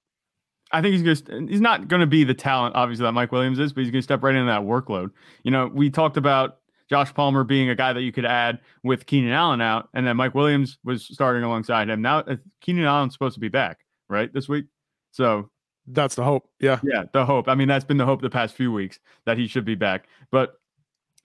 [0.71, 3.59] I think he's just he's not going to be the talent obviously that Mike Williams
[3.59, 5.11] is, but he's going to step right into that workload.
[5.43, 6.57] You know, we talked about
[6.89, 10.17] Josh Palmer being a guy that you could add with Keenan Allen out, and then
[10.17, 12.01] Mike Williams was starting alongside him.
[12.01, 14.65] Now uh, Keenan Allen's supposed to be back, right, this week.
[15.11, 15.49] So
[15.87, 16.49] that's the hope.
[16.59, 16.79] Yeah.
[16.83, 17.47] Yeah, the hope.
[17.47, 20.07] I mean, that's been the hope the past few weeks that he should be back.
[20.31, 20.55] But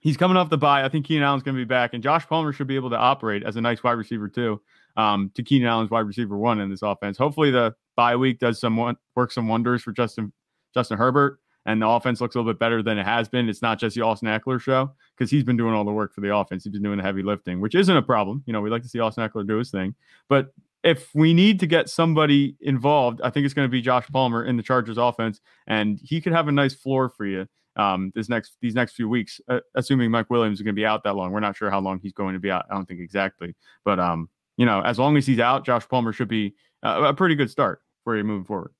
[0.01, 0.83] he's coming off the bye.
[0.83, 2.97] I think Keenan Allen's going to be back, and Josh Palmer should be able to
[2.97, 4.61] operate as a nice wide receiver too.
[4.97, 7.17] Um, to Keenan Allen's wide receiver one in this offense.
[7.17, 8.77] Hopefully, the bye week does some
[9.15, 10.33] work some wonders for Justin
[10.73, 13.47] Justin Herbert and the offense looks a little bit better than it has been.
[13.47, 16.21] It's not just the Austin Ekeler show because he's been doing all the work for
[16.21, 16.63] the offense.
[16.63, 18.43] He's been doing the heavy lifting, which isn't a problem.
[18.45, 19.95] You know, we like to see Austin Ekeler do his thing.
[20.27, 24.07] But if we need to get somebody involved, I think it's going to be Josh
[24.11, 28.11] Palmer in the Chargers offense, and he could have a nice floor for you um,
[28.15, 31.03] this next these next few weeks, uh, assuming Mike Williams is going to be out
[31.03, 31.31] that long.
[31.31, 32.65] We're not sure how long he's going to be out.
[32.69, 33.55] I don't think exactly,
[33.85, 36.53] but um, you know, as long as he's out, Josh Palmer should be
[36.83, 38.73] uh, a pretty good start for you moving forward.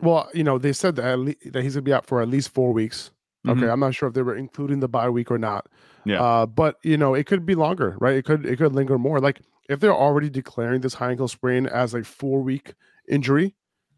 [0.00, 2.50] Well, you know, they said that, le- that he's gonna be out for at least
[2.50, 3.10] four weeks.
[3.46, 3.70] Okay, mm-hmm.
[3.70, 5.68] I'm not sure if they were including the bye week or not.
[6.04, 6.22] Yeah.
[6.22, 8.16] Uh, but you know, it could be longer, right?
[8.16, 9.20] It could it could linger more.
[9.20, 12.74] Like if they're already declaring this high ankle sprain as a four week
[13.08, 13.54] injury,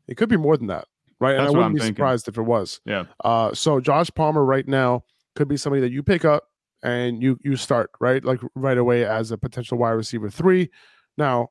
[0.09, 0.87] it could be more than that,
[1.21, 1.33] right?
[1.33, 1.97] That's and I wouldn't be thinking.
[1.97, 2.81] surprised if it was.
[2.85, 3.05] Yeah.
[3.25, 5.05] Uh, so Josh Palmer right now
[5.37, 6.45] could be somebody that you pick up
[6.83, 10.71] and you you start right like right away as a potential wide receiver three.
[11.17, 11.51] Now,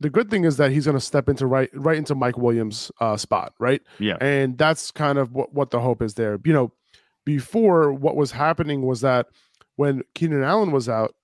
[0.00, 2.92] the good thing is that he's going to step into right right into Mike Williams'
[3.00, 3.80] uh, spot, right?
[3.98, 6.38] Yeah, and that's kind of what what the hope is there.
[6.44, 6.72] You know,
[7.24, 9.26] before what was happening was that
[9.76, 11.14] when Keenan Allen was out,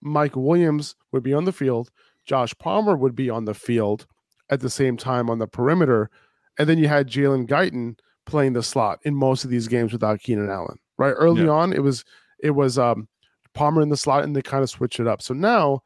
[0.00, 1.90] Mike Williams would be on the field,
[2.24, 4.06] Josh Palmer would be on the field
[4.54, 6.10] at the same time on the perimeter,
[6.58, 10.20] and then you had Jalen Guyton playing the slot in most of these games without
[10.20, 10.78] Keenan Allen.
[10.96, 11.50] Right early yeah.
[11.50, 12.04] on, it was
[12.38, 13.08] it was um,
[13.52, 15.20] Palmer in the slot, and they kind of switched it up.
[15.20, 15.82] So now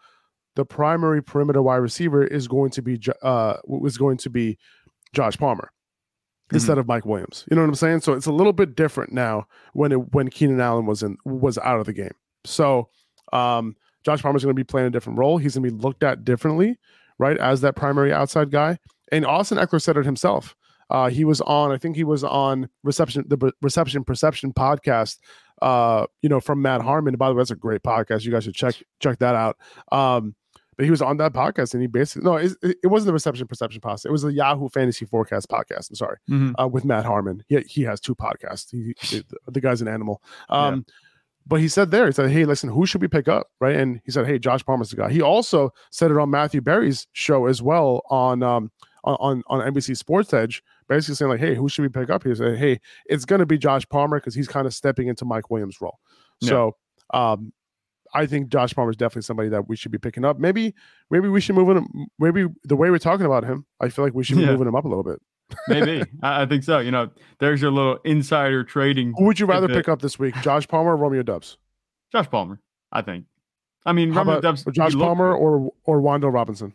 [0.54, 4.58] the primary perimeter wide receiver is going to be uh was going to be
[5.14, 6.56] Josh Palmer mm-hmm.
[6.56, 7.44] instead of Mike Williams.
[7.50, 8.00] You know what I'm saying?
[8.00, 11.58] So it's a little bit different now when it when Keenan Allen was in was
[11.58, 12.14] out of the game.
[12.44, 12.88] So
[13.32, 15.38] um Josh Palmer's going to be playing a different role.
[15.38, 16.78] He's going to be looked at differently,
[17.18, 18.78] right, as that primary outside guy.
[19.10, 20.54] And Austin Ekeler said it himself.
[20.90, 25.18] Uh, he was on, I think he was on reception, the reception perception podcast,
[25.60, 27.16] uh, you know, from Matt Harmon.
[27.16, 28.24] By the way, that's a great podcast.
[28.24, 29.58] You guys should check check that out.
[29.92, 30.34] Um,
[30.78, 33.48] but he was on that podcast and he basically no, it, it wasn't the reception
[33.48, 34.06] perception podcast.
[34.06, 35.90] It was the Yahoo Fantasy Forecast podcast.
[35.90, 36.52] I'm sorry, mm-hmm.
[36.58, 37.42] uh, with Matt Harmon.
[37.48, 38.70] He he has two podcasts.
[38.70, 40.22] He, the, the, guy's an animal.
[40.48, 40.94] Um, yeah.
[41.48, 44.02] But he said there, he said, "Hey, listen, who should we pick up?" Right, and
[44.04, 47.46] he said, "Hey, Josh Palmer's the guy." He also said it on Matthew Berry's show
[47.46, 48.70] as well on um,
[49.02, 52.34] on on NBC Sports Edge, basically saying like, "Hey, who should we pick up?" He
[52.34, 55.50] said, "Hey, it's going to be Josh Palmer because he's kind of stepping into Mike
[55.50, 55.98] Williams' role."
[56.40, 56.48] Yeah.
[56.50, 56.76] So
[57.14, 57.52] um,
[58.12, 60.38] I think Josh Palmer is definitely somebody that we should be picking up.
[60.38, 60.74] Maybe,
[61.10, 62.08] maybe we should move him.
[62.18, 64.50] Maybe the way we're talking about him, I feel like we should be yeah.
[64.50, 65.20] moving him up a little bit.
[65.68, 66.78] Maybe I, think so.
[66.78, 69.14] You know, there's your little insider trading.
[69.16, 71.56] Who would you rather pick up this week, Josh Palmer or Romeo Doubs?
[72.12, 72.60] Josh Palmer,
[72.92, 73.24] I think.
[73.86, 74.64] I mean, How Romeo Doubs.
[74.72, 76.74] Josh Palmer or or Wan'Dale Robinson.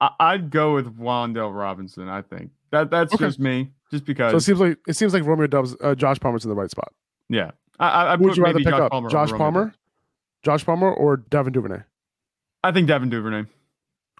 [0.00, 2.08] I, would go with Wan'Dale Robinson.
[2.08, 3.26] I think that that's okay.
[3.26, 4.32] just me, just because.
[4.32, 6.70] So it seems like it seems like Romeo Doubs, uh, Josh Palmer's in the right
[6.70, 6.92] spot.
[7.28, 9.74] Yeah, I, I would you rather pick Josh up Palmer Josh Palmer,
[10.42, 11.82] Josh Palmer, or Devin Duvernay?
[12.64, 13.44] I think Devin Duvernay.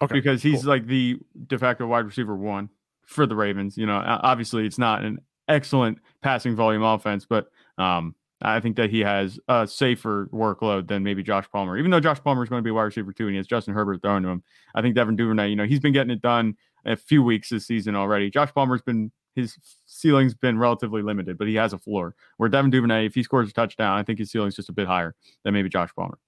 [0.03, 0.69] Okay, because he's cool.
[0.69, 2.69] like the de facto wide receiver one
[3.05, 3.77] for the Ravens.
[3.77, 8.89] You know, obviously it's not an excellent passing volume offense, but um, I think that
[8.89, 11.77] he has a safer workload than maybe Josh Palmer.
[11.77, 13.73] Even though Josh Palmer is going to be wide receiver too, and he has Justin
[13.73, 14.43] Herbert throwing to him.
[14.75, 17.65] I think Devin Duvernay, you know, he's been getting it done a few weeks this
[17.65, 18.29] season already.
[18.29, 22.15] Josh Palmer's been his ceiling's been relatively limited, but he has a floor.
[22.37, 24.87] Where Devin Duvernay, if he scores a touchdown, I think his ceiling's just a bit
[24.87, 26.19] higher than maybe Josh Palmer.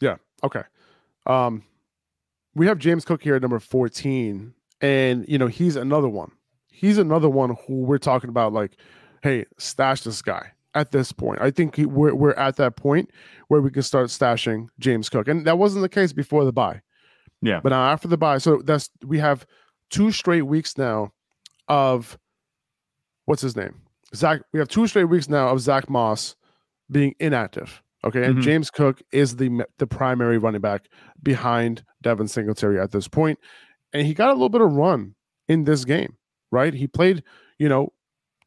[0.00, 0.16] Yeah.
[0.44, 0.62] Okay.
[1.26, 1.64] Um,
[2.54, 6.32] we have James Cook here at number 14, and you know, he's another one.
[6.68, 8.76] He's another one who we're talking about, like,
[9.22, 11.40] hey, stash this guy at this point.
[11.40, 13.10] I think he, we're, we're at that point
[13.48, 15.28] where we can start stashing James Cook.
[15.28, 16.80] And that wasn't the case before the bye.
[17.40, 17.60] Yeah.
[17.62, 19.46] But now after the bye, so that's we have
[19.90, 21.12] two straight weeks now
[21.68, 22.18] of
[23.26, 23.80] what's his name?
[24.14, 24.42] Zach.
[24.52, 26.36] We have two straight weeks now of Zach Moss
[26.90, 27.82] being inactive.
[28.04, 28.42] Okay, and Mhm.
[28.42, 30.88] James Cook is the the primary running back
[31.22, 33.38] behind Devin Singletary at this point,
[33.92, 35.14] and he got a little bit of run
[35.48, 36.16] in this game.
[36.50, 37.22] Right, he played,
[37.58, 37.92] you know,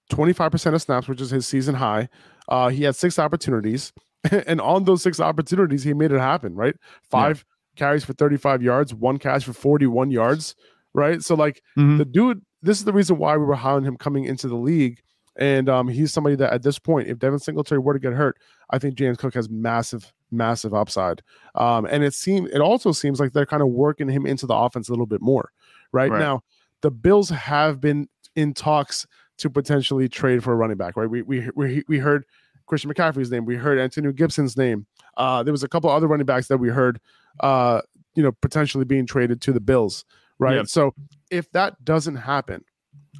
[0.10, 2.10] twenty five percent of snaps, which is his season high.
[2.50, 3.94] Uh, he had six opportunities,
[4.48, 6.54] and on those six opportunities, he made it happen.
[6.56, 6.76] Right,
[7.10, 7.46] five
[7.76, 10.56] carries for thirty five yards, one catch for forty one yards.
[10.94, 11.98] Right, so like Mhm.
[11.98, 15.00] the dude this is the reason why we were on him coming into the league
[15.38, 18.38] and um, he's somebody that at this point if devin singletary were to get hurt
[18.70, 21.22] i think james cook has massive massive upside.
[21.54, 24.56] Um, and it seems it also seems like they're kind of working him into the
[24.56, 25.52] offense a little bit more
[25.92, 26.20] right, Right.
[26.20, 26.44] now
[26.82, 29.08] the bills have been in talks
[29.38, 31.10] to potentially trade for a running back right?
[31.10, 32.26] We we we, we heard
[32.66, 34.86] christian mccaffrey's name we heard antonio gibson's name.
[35.18, 37.00] Uh, there was a couple other running backs that we heard
[37.40, 37.82] uh,
[38.16, 40.06] you know potentially being traded to the bills
[40.40, 40.68] right?
[40.68, 40.94] So
[41.32, 42.64] if that doesn't happen,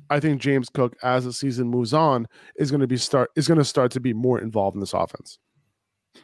[0.10, 2.28] I think James Cook, as the season moves on,
[2.58, 4.94] is going to be start is going to start to be more involved in this
[4.94, 5.40] offense.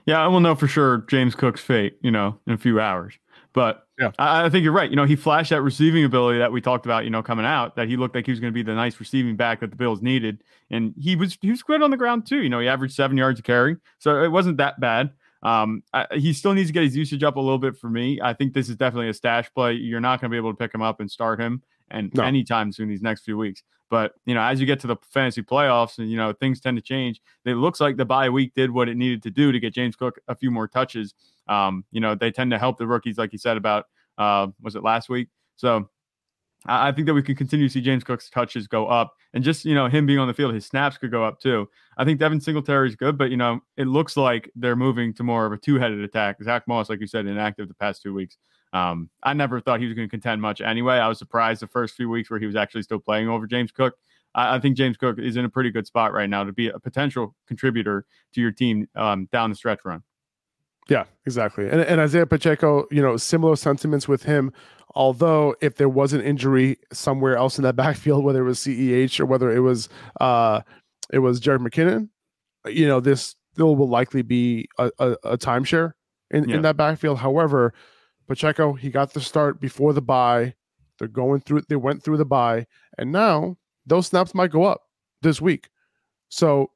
[0.06, 3.14] Yeah, I will know for sure James Cook's fate, you know, in a few hours.
[3.54, 4.12] But Yeah.
[4.18, 4.90] I, I think you're right.
[4.90, 7.76] You know, he flashed that receiving ability that we talked about, you know, coming out,
[7.76, 9.76] that he looked like he was going to be the nice receiving back that the
[9.76, 10.44] Bills needed.
[10.70, 12.42] And he was he was good on the ground too.
[12.42, 13.76] You know, he averaged seven yards a carry.
[14.00, 15.12] So it wasn't that bad.
[15.44, 18.22] Um, I, he still needs to get his usage up a little bit for me.
[18.22, 19.74] I think this is definitely a stash play.
[19.74, 22.24] You're not going to be able to pick him up and start him and No.
[22.24, 23.64] anytime soon these next few weeks.
[23.90, 26.78] But you know, as you get to the fantasy playoffs, and you know things tend
[26.78, 27.22] to change.
[27.46, 29.96] It looks like the bye week did what it needed to do to get James
[29.98, 31.14] Cook a few more touches.
[31.48, 33.88] Um, you know, they tend to help the rookies, like you said about
[34.18, 35.28] uh, was it last week?
[35.58, 35.90] So
[36.66, 39.44] I, I think that we can continue to see James Cook's touches go up, and
[39.44, 41.68] just you know him being on the field, his snaps could go up too.
[41.98, 45.24] I think Devin Singletary is good, but you know it looks like they're moving to
[45.24, 46.42] more of a two-headed attack.
[46.42, 48.38] Zach Moss, like you said, inactive the past two weeks.
[48.74, 50.96] Um, I never thought he was going to contend much anyway.
[50.96, 53.72] I was surprised the first few weeks where he was actually still playing over James
[53.72, 53.96] Cook.
[54.34, 56.70] I, I think James Cook is in a pretty good spot right now to be
[56.70, 60.04] a potential contributor to your team um, down the stretch run.
[60.90, 61.70] Yeah, exactly.
[61.70, 64.52] And, and Isaiah Pacheco, you know, similar sentiments with him.
[64.96, 69.20] Although if there was an injury somewhere else in that backfield, whether it was CEH
[69.20, 70.62] or whether it was uh
[71.14, 72.10] it was Jerick McKinnon,
[72.68, 75.92] you know, this still will likely be a, a, a timeshare
[76.30, 76.56] in, Yeah.
[76.58, 77.20] in that backfield.
[77.20, 77.74] However,
[78.28, 80.54] Pacheco, he got the start before the bye.
[81.00, 82.68] They're going through they went through the bye,
[82.98, 84.82] and now those snaps might go up
[85.22, 85.70] this week.
[86.30, 86.72] So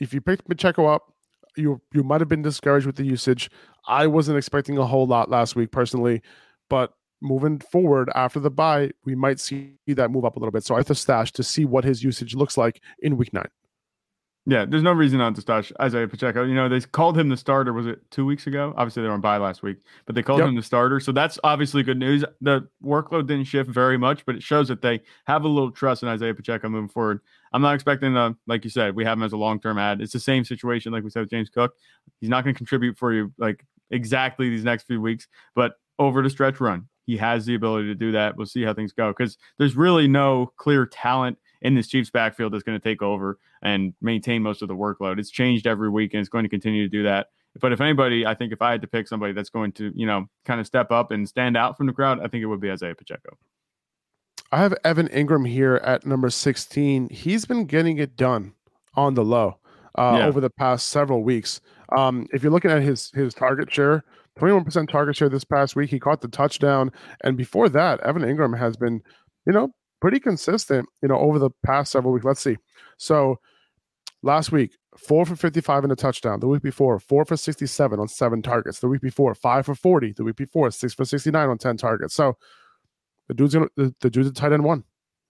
[0.00, 1.12] if you picked Pacheco up,
[1.56, 3.50] you you might have been discouraged with the usage.
[3.86, 6.22] I wasn't expecting a whole lot last week personally,
[6.68, 10.64] but moving forward after the bye, we might see that move up a little bit.
[10.64, 13.48] So I have to stash to see what his usage looks like in week nine.
[14.46, 16.44] Yeah, there's no reason not to stash Isaiah Pacheco.
[16.44, 17.72] You know, they called him the starter.
[17.72, 18.74] Was it two weeks ago?
[18.76, 20.48] Obviously, they were on bye last week, but they called Yep.
[20.48, 21.00] him the starter.
[21.00, 22.26] So that's obviously good news.
[22.42, 26.02] The workload didn't shift very much, but it shows that they have a little trust
[26.02, 27.20] in Isaiah Pacheco moving forward.
[27.54, 30.02] I'm not expecting, uh, like you said, we have him as a long term add.
[30.02, 31.74] It's the same situation like we said with James Cook.
[32.20, 36.22] He's not going to contribute for you like exactly these next few weeks, but over
[36.22, 38.36] the stretch run, he has the ability to do that.
[38.36, 42.52] We'll see how things go because there's really no clear talent in this Chiefs backfield
[42.52, 45.18] that's going to take over and maintain most of the workload.
[45.18, 47.28] It's changed every week and it's going to continue to do that.
[47.60, 50.06] But if anybody, I think if I had to pick somebody that's going to, you
[50.06, 52.60] know, kind of step up and stand out from the crowd, I think it would
[52.60, 53.36] be Isaiah Pacheco.
[54.52, 57.08] I have Evan Engram here at number 16.
[57.10, 58.52] He's been getting it done
[58.94, 59.58] on the low
[59.96, 60.26] uh, Yeah.
[60.26, 61.60] over the past several weeks.
[61.96, 64.04] Um, if you're looking at his his target share,
[64.38, 65.90] 21% target share this past week.
[65.90, 66.90] He caught the touchdown,
[67.22, 69.00] and before that, Evan Engram has been,
[69.46, 70.88] you know, pretty consistent.
[71.02, 72.24] You know, over the past several weeks.
[72.24, 72.56] Let's see.
[72.98, 73.38] So
[74.22, 76.40] last week, four for 55 in a touchdown.
[76.40, 78.80] The week before, four for 67 on seven targets.
[78.80, 80.12] The week before, five for 40.
[80.16, 82.14] The week before, six for 69 on 10 targets.
[82.14, 82.36] So
[83.28, 84.84] the dude's gonna the, the dude's a tight end one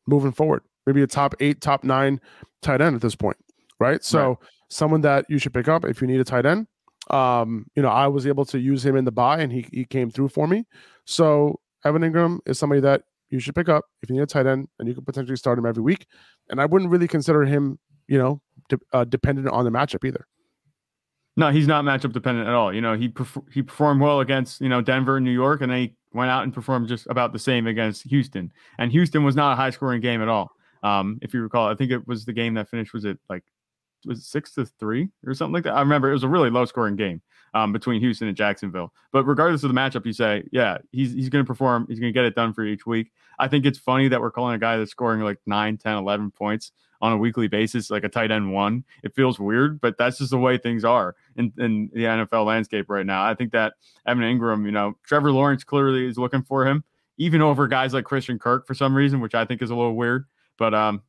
[0.07, 0.63] moving forward.
[0.87, 2.21] Maybe a top eight, top nine
[2.61, 3.37] tight end at this point.
[3.81, 4.05] Right.
[4.05, 4.37] So Right.
[4.69, 6.67] someone that you should pick up if you need a tight end.
[7.11, 9.85] Um, you know, I was able to use him in the bye and he he
[9.85, 10.65] came through for me.
[11.05, 13.03] So Evan Engram is somebody that
[13.35, 15.59] you should pick up if you need a tight end and you could potentially start
[15.59, 16.07] him every week.
[16.51, 20.27] And I wouldn't really consider him, you know, de- uh, dependent on the matchup either.
[21.37, 22.73] No, he's not matchup dependent at all.
[22.73, 25.73] You know, he perf- he performed well against you know Denver and New York, and
[25.73, 28.53] then he went out and performed just about the same against Houston.
[28.79, 30.53] And Houston was not a high scoring game at all.
[30.85, 33.43] Um, if you recall, I think it was the game that finished was it like
[34.07, 35.75] was six to three or something like that.
[35.75, 37.23] I remember it was a really low scoring game
[37.55, 38.93] um, between Houston and Jacksonville.
[39.13, 41.87] But regardless of the matchup, you say, yeah, he's he's going to perform.
[41.89, 43.13] He's going to get it done for each week.
[43.39, 46.31] I think it's funny that we're calling a guy that's scoring like 9, 10, 11
[46.33, 48.85] points on a weekly basis, like a tight end one.
[49.03, 52.89] It feels weird, but that's just the way things are in, in the NFL landscape
[52.89, 53.25] right now.
[53.25, 53.75] I think that
[54.07, 56.83] Evan Engram, you know, Trevor Lawrence clearly is looking for him,
[57.19, 59.97] even over guys like Christian Kirk for some reason, which I think is a little
[59.97, 60.25] weird.
[60.57, 61.03] But um,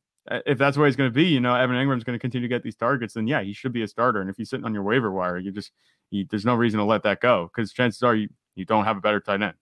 [0.46, 2.54] if that's where he's going to be, you know, Evan Engram's going to continue to
[2.54, 4.20] get these targets, then yeah, he should be a starter.
[4.20, 5.72] And if he's sitting on your waiver wire, you just
[6.10, 8.96] you, there's no reason to let that go because chances are you you don't have
[8.96, 9.54] a better tight end.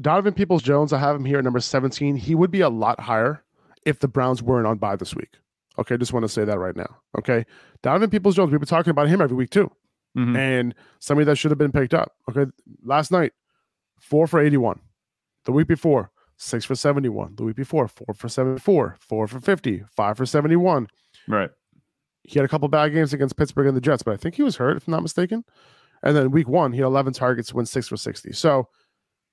[0.00, 2.16] Donovan Peoples Jones, I have him here at number 17.
[2.16, 3.44] He would be a lot higher
[3.84, 5.38] if the Browns weren't on bye this week.
[5.78, 6.96] Okay, just want to say that right now.
[7.18, 7.44] Okay,
[7.82, 9.70] Donovan Peoples Jones, we've been talking about him every week too,
[10.16, 10.36] mm-hmm.
[10.36, 12.12] and somebody that should have been picked up.
[12.28, 12.50] Okay,
[12.82, 13.32] last night,
[14.00, 14.80] four for 81.
[15.44, 17.34] The week before, six for 71.
[17.36, 20.88] The week before, four for 74, four for 50, five for 71.
[21.26, 21.50] Right.
[22.22, 24.42] He had a couple bad games against Pittsburgh and the Jets, but I think he
[24.42, 25.44] was hurt, if I'm not mistaken.
[26.02, 28.32] And then week one, he had 11 targets, went six for 60.
[28.32, 28.68] So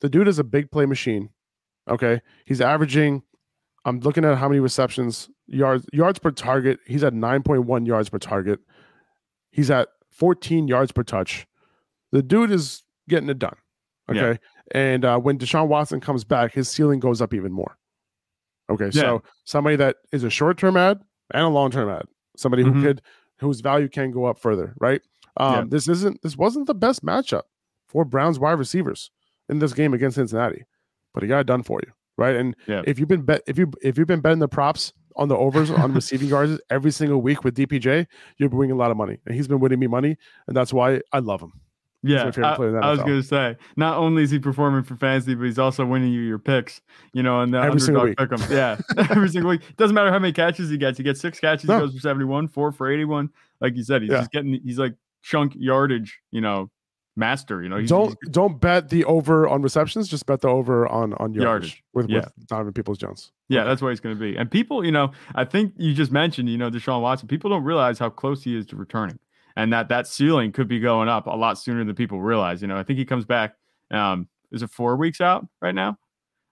[0.01, 1.29] the dude is a big play machine.
[1.87, 2.21] Okay.
[2.45, 3.21] He's averaging,
[3.85, 6.79] I'm looking at how many receptions, yards, yards per target.
[6.87, 8.59] He's at 9.1 yards per target.
[9.51, 11.45] He's at 14 yards per touch.
[12.11, 13.57] The dude is getting it done.
[14.09, 14.19] Okay.
[14.19, 14.35] Yeah.
[14.71, 17.77] And uh, when Deshaun Watson comes back, his ceiling goes up even more.
[18.69, 18.85] Okay.
[18.85, 19.01] Yeah.
[19.01, 20.99] So somebody that is a short term add
[21.33, 22.81] and a long term add, somebody mm-hmm.
[22.81, 23.01] who could,
[23.39, 25.01] whose value can go up further, right?
[25.37, 25.63] Um, yeah.
[25.67, 27.43] This isn't, this wasn't the best matchup
[27.87, 29.11] for Browns wide receivers
[29.49, 30.65] in this game against Cincinnati,
[31.13, 32.35] but he got it done for you, right?
[32.35, 32.81] And yeah.
[32.85, 35.71] if you've been bet, if you if you've been betting the props on the overs
[35.71, 39.35] on receiving yards every single week with DPJ, you're winning a lot of money, and
[39.35, 41.53] he's been winning me money, and that's why I love him.
[42.07, 45.45] Yeah, I, I, was going to say, not only is he performing for fantasy, but
[45.45, 46.81] he's also winning you your picks.
[47.13, 48.55] You know, and the every underdog pick him.
[48.55, 48.77] Yeah,
[49.09, 49.61] every single week.
[49.75, 50.99] Doesn't matter how many catches he gets.
[50.99, 51.67] He gets six catches.
[51.67, 51.79] No.
[51.79, 53.31] He goes for seventy-one, four for eighty-one.
[53.59, 54.19] Like you said, he's yeah.
[54.19, 54.59] just getting.
[54.63, 54.93] He's like
[55.23, 56.19] chunk yardage.
[56.29, 56.69] You know,
[57.15, 57.63] master.
[57.63, 60.07] You know, he's, don't he's, don't bet the over on receptions.
[60.07, 61.83] Just bet the over on on yardage, yardage.
[61.93, 62.19] with yeah.
[62.19, 63.31] with Donovan Peoples Jones.
[63.49, 63.69] Yeah, okay.
[63.69, 64.37] that's what he's going to be.
[64.37, 67.27] And people, you know, I think you just mentioned, you know, Deshaun Watson.
[67.27, 69.17] People don't realize how close he is to returning
[69.55, 72.61] and that that ceiling could be going up a lot sooner than people realize.
[72.61, 73.55] You know, I think he comes back.
[73.91, 75.97] Um, is it four weeks out right now?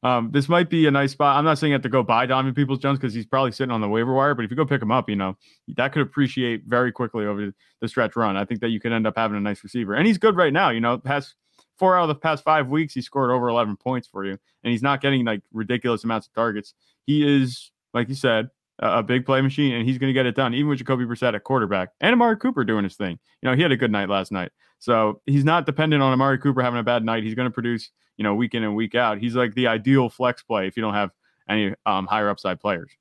[0.04, 1.38] Um, this might be a nice spot.
[1.38, 3.72] I'm not saying you have to go buy Donovan Peoples Jones because he's probably sitting
[3.72, 5.38] on the waiver wire, but if you go pick him up, you know,
[5.78, 8.36] that could appreciate very quickly over the stretch run.
[8.36, 9.94] I think that you could end up having a nice receiver.
[9.94, 10.72] And he's good right now.
[10.72, 11.36] You know, past
[11.78, 14.72] four out of the past five weeks, he scored over 11 points for you, and
[14.72, 16.74] he's not getting like ridiculous amounts of targets.
[17.06, 18.50] He is, like you said,
[18.80, 21.36] a big play machine, and he's going to get it done, even with Jacoby Brissett
[21.36, 23.20] at quarterback and Amari Cooper doing his thing.
[23.42, 24.52] You know, he had a good night last night.
[24.80, 27.24] So he's not dependent on Amari Cooper having a bad night.
[27.24, 29.18] He's going to produce, you know, week in and week out.
[29.18, 31.12] He's like the ideal flex play if you don't have
[31.48, 32.92] any um, higher upside players.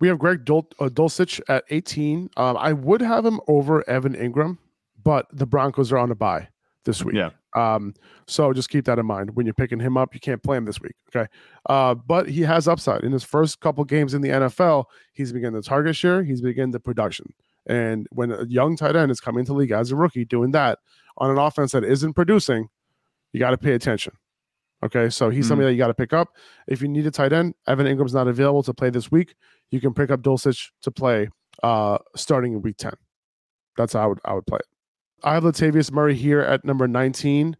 [0.00, 2.30] We have Greg Dul- uh, Dulcich at 18.
[2.36, 4.58] Um, I would have him over Evan Engram,
[5.02, 6.48] but the Broncos are on a bye
[6.88, 7.16] this week.
[7.16, 7.30] Yeah.
[7.54, 7.94] Um,
[8.26, 10.14] so just keep that in mind when you're picking him up.
[10.14, 11.28] You can't play him this week, okay?
[11.68, 14.86] Uh, but he has upside in his first couple games in the NFL.
[15.12, 16.22] He's beginning the target share.
[16.24, 17.34] He's beginning the production.
[17.66, 20.78] And when a young tight end is coming to league as a rookie, doing that
[21.18, 22.68] on an offense that isn't producing,
[23.32, 24.14] you got to pay attention.
[24.82, 25.48] Okay, so he's mm-hmm.
[25.48, 26.28] somebody that you got to pick up.
[26.66, 29.34] If you need a tight end, Evan Engram's not available to play this week.
[29.70, 31.28] You can pick up Dulcich to play
[31.62, 32.94] uh, starting in week ten.
[33.76, 34.77] That's how I would I would play it.
[35.22, 37.56] I have Latavius Murray here at number 19.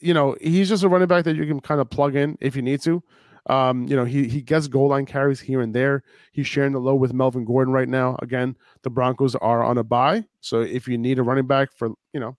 [0.00, 2.56] You know, he's just a running back that you can kind of plug in if
[2.56, 3.02] you need to.
[3.46, 6.02] Um, you know, he he gets goal line carries here and there.
[6.32, 8.16] He's sharing the load with Melvin Gordon right now.
[8.20, 11.90] Again, the Broncos are on a bye, so if you need a running back for
[12.12, 12.36] you know,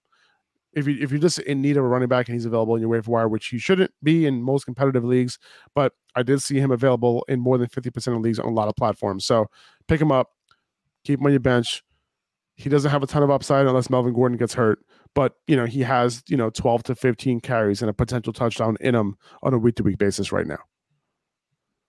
[0.73, 2.81] if you if you're just in need of a running back and he's available in
[2.81, 5.39] your waiver wire, which he shouldn't be in most competitive leagues,
[5.73, 8.67] but I did see him available in more than 50% of leagues on a lot
[8.67, 9.25] of platforms.
[9.25, 9.47] So
[9.87, 10.29] pick him up,
[11.03, 11.83] keep him on your bench
[12.61, 14.79] he doesn't have a ton of upside unless Melvin Gordon gets hurt.
[15.13, 18.77] But you know, he has, you know, 12 to 15 carries and a potential touchdown
[18.79, 20.59] in him on a week to week basis right now.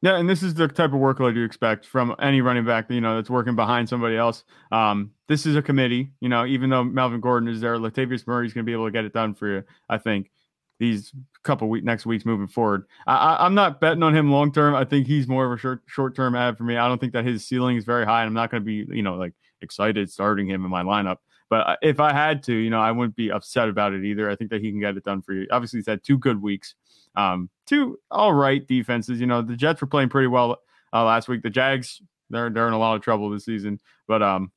[0.01, 3.01] Yeah, and this is the type of workload you expect from any running back, you
[3.01, 4.43] know, that's working behind somebody else.
[4.73, 8.47] Um, this is a committee, you know, even though Melvin Gordon is there, Latavius Murray
[8.47, 10.33] is going to be able to get it done for you, I think,
[10.81, 11.13] these
[11.45, 12.87] couple week next weeks moving forward.
[13.07, 14.75] I, am not betting on him long term.
[14.75, 16.77] I think he's more of a short short term add for me.
[16.77, 18.85] I don't think that his ceiling is very high, and I'm not going to be,
[18.93, 21.19] you know, like excited starting him in my lineup.
[21.53, 24.31] But uh, if I had to, you know, I wouldn't be upset about it either.
[24.31, 25.47] I think that he can get it done for you.
[25.51, 26.75] Obviously, he's had two good weeks,
[27.15, 29.21] um, two all right defenses.
[29.21, 30.63] You know, the Jets were playing pretty well
[30.95, 31.43] uh, last week.
[31.43, 32.01] The Jags,
[32.31, 34.51] they're they're in a lot of trouble this season, but um,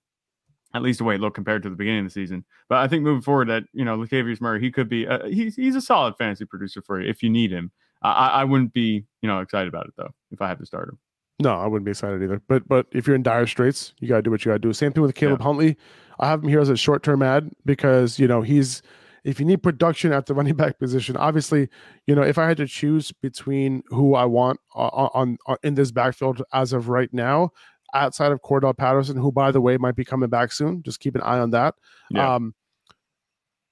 [0.74, 2.46] at least the way it looked compared to the beginning of the season.
[2.70, 5.58] But I think moving forward, that you know, Latavius Murray, he could be uh, he's
[5.58, 7.72] he's a solid fantasy producer for you if you need him.
[8.02, 10.88] I I wouldn't be you know excited about it though if I had to start
[10.88, 11.00] him.
[11.40, 12.42] No, I wouldn't be excited either.
[12.48, 14.72] But but if you're in dire straits, you gotta do what you gotta do.
[14.74, 15.44] Same thing with Caleb Yeah.
[15.46, 15.78] Huntley.
[16.20, 18.82] I have him here as a short term add because you know he's
[19.26, 21.68] if you need production at the running back position, obviously,
[22.08, 25.76] you know if I had to choose between who I want on, on, on in
[25.76, 27.50] this backfield as of right now,
[27.94, 31.16] outside of Cordarrelle Patterson, who by the way might be coming back soon, just keep
[31.16, 31.76] an eye on that.
[32.12, 32.36] Yeah.
[32.36, 32.54] Um,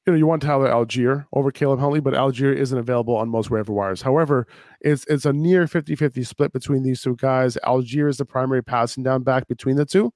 [0.06, 3.50] you know, you want Tyler Allgeier over Caleb Huntley, but Allgeier isn't available on most
[3.50, 4.02] waiver wires.
[4.02, 4.48] However,
[4.82, 7.58] it's it's a near 50-50 split between these two guys.
[7.64, 10.14] Allgeier is the primary passing down back between the two.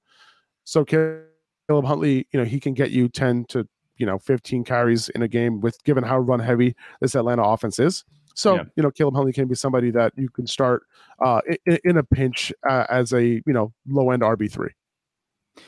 [0.66, 3.66] So Caleb Huntley, you know, he can get you 10 to,
[3.96, 7.80] you know, 15 carries in a game with given how run heavy this Atlanta offense
[7.80, 8.04] is.
[8.36, 8.64] So, Yeah.
[8.76, 10.84] you know, Caleb Huntley can be somebody that you can start
[11.24, 14.68] uh, in, in a pinch uh, as a, you know, low end RB3.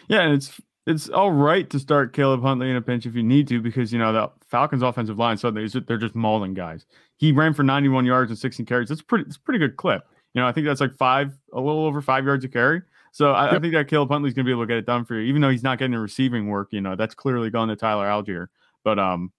[0.07, 0.59] Yeah, and it's
[0.90, 3.94] it's all right to start Caleb Huntley in a pinch if you need to, because
[3.94, 6.86] you know the Falcons' offensive line suddenly is they're just mauling guys.
[7.18, 8.90] He ran for 91 yards and 16 carries.
[8.90, 9.26] That's pretty.
[9.26, 10.04] It's a pretty good clip.
[10.34, 12.82] You know, I think that's like five, a little over five yards a carry.
[13.12, 15.06] So I, I think that Caleb Huntley's going to be able to get it done
[15.06, 16.70] for you, even though he's not getting the receiving work.
[16.72, 18.48] You know, that's clearly going to Tyler Allgeier.
[18.84, 19.32] But um,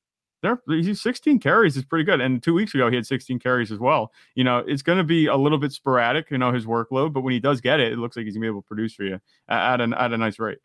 [0.43, 2.21] there he's 16 carries is pretty good.
[2.21, 4.13] And two weeks ago he had 16 carries as well.
[4.35, 6.31] You know, it's going to be a little bit sporadic.
[6.31, 8.43] You know, his workload, but when he does get it, it looks like he's going
[8.43, 10.59] to be able to produce for you at, at an at a nice rate.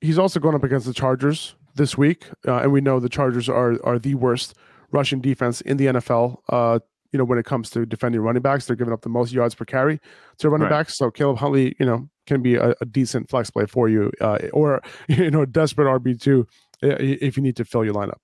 [0.00, 3.48] He's also going up against the Chargers this week, uh, and we know the Chargers
[3.48, 4.54] are are the worst
[4.92, 6.38] rushing defense in the NFL.
[6.48, 6.78] Uh,
[7.12, 9.54] you know, when it comes to defending running backs, they're giving up the most yards
[9.54, 10.00] per carry
[10.38, 10.70] to running Right.
[10.70, 10.96] backs.
[10.96, 14.38] So Caleb Huntley, you know, can be a, a decent flex play for you, uh,
[14.52, 16.46] or you know, a desperate RB two
[16.82, 18.18] if you need to fill your lineup.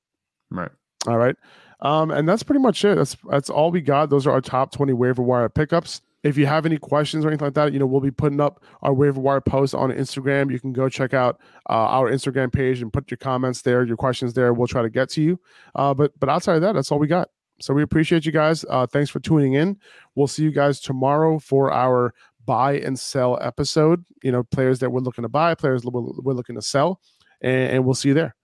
[0.51, 0.71] Right.
[1.07, 1.37] All right.
[1.81, 2.97] Um, and that's pretty much it.
[2.97, 4.11] That's that's all we got.
[4.11, 6.01] Those are our top 20 waiver wire pickups.
[6.23, 8.63] If you have any questions or anything like that, you know, we'll be putting up
[8.83, 10.53] our waiver wire post on Instagram.
[10.53, 13.97] You can go check out uh, our Instagram page and put your comments there, your
[13.97, 14.53] questions there.
[14.53, 15.41] We'll try to get to you.
[15.75, 17.29] Uh, but but outside of that, that's all we got.
[17.61, 18.65] So we appreciate you guys.
[18.69, 19.79] Uh, thanks for tuning in.
[20.15, 22.15] We'll see you guys tomorrow for our
[22.45, 24.05] buy and sell episode.
[24.23, 27.01] You know, players that we're looking to buy, players we're, looking to sell,
[27.41, 28.35] and, and we'll see you there.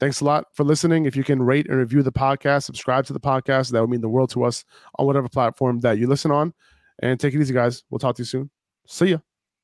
[0.00, 1.06] Thanks a lot for listening.
[1.06, 4.00] If you can rate and review the podcast, subscribe to the podcast, that would mean
[4.00, 4.64] the world to us
[4.98, 6.52] on whatever platform that you listen on.
[7.00, 7.82] And take it easy, guys.
[7.90, 8.50] We'll talk to you soon.
[8.86, 9.18] See ya.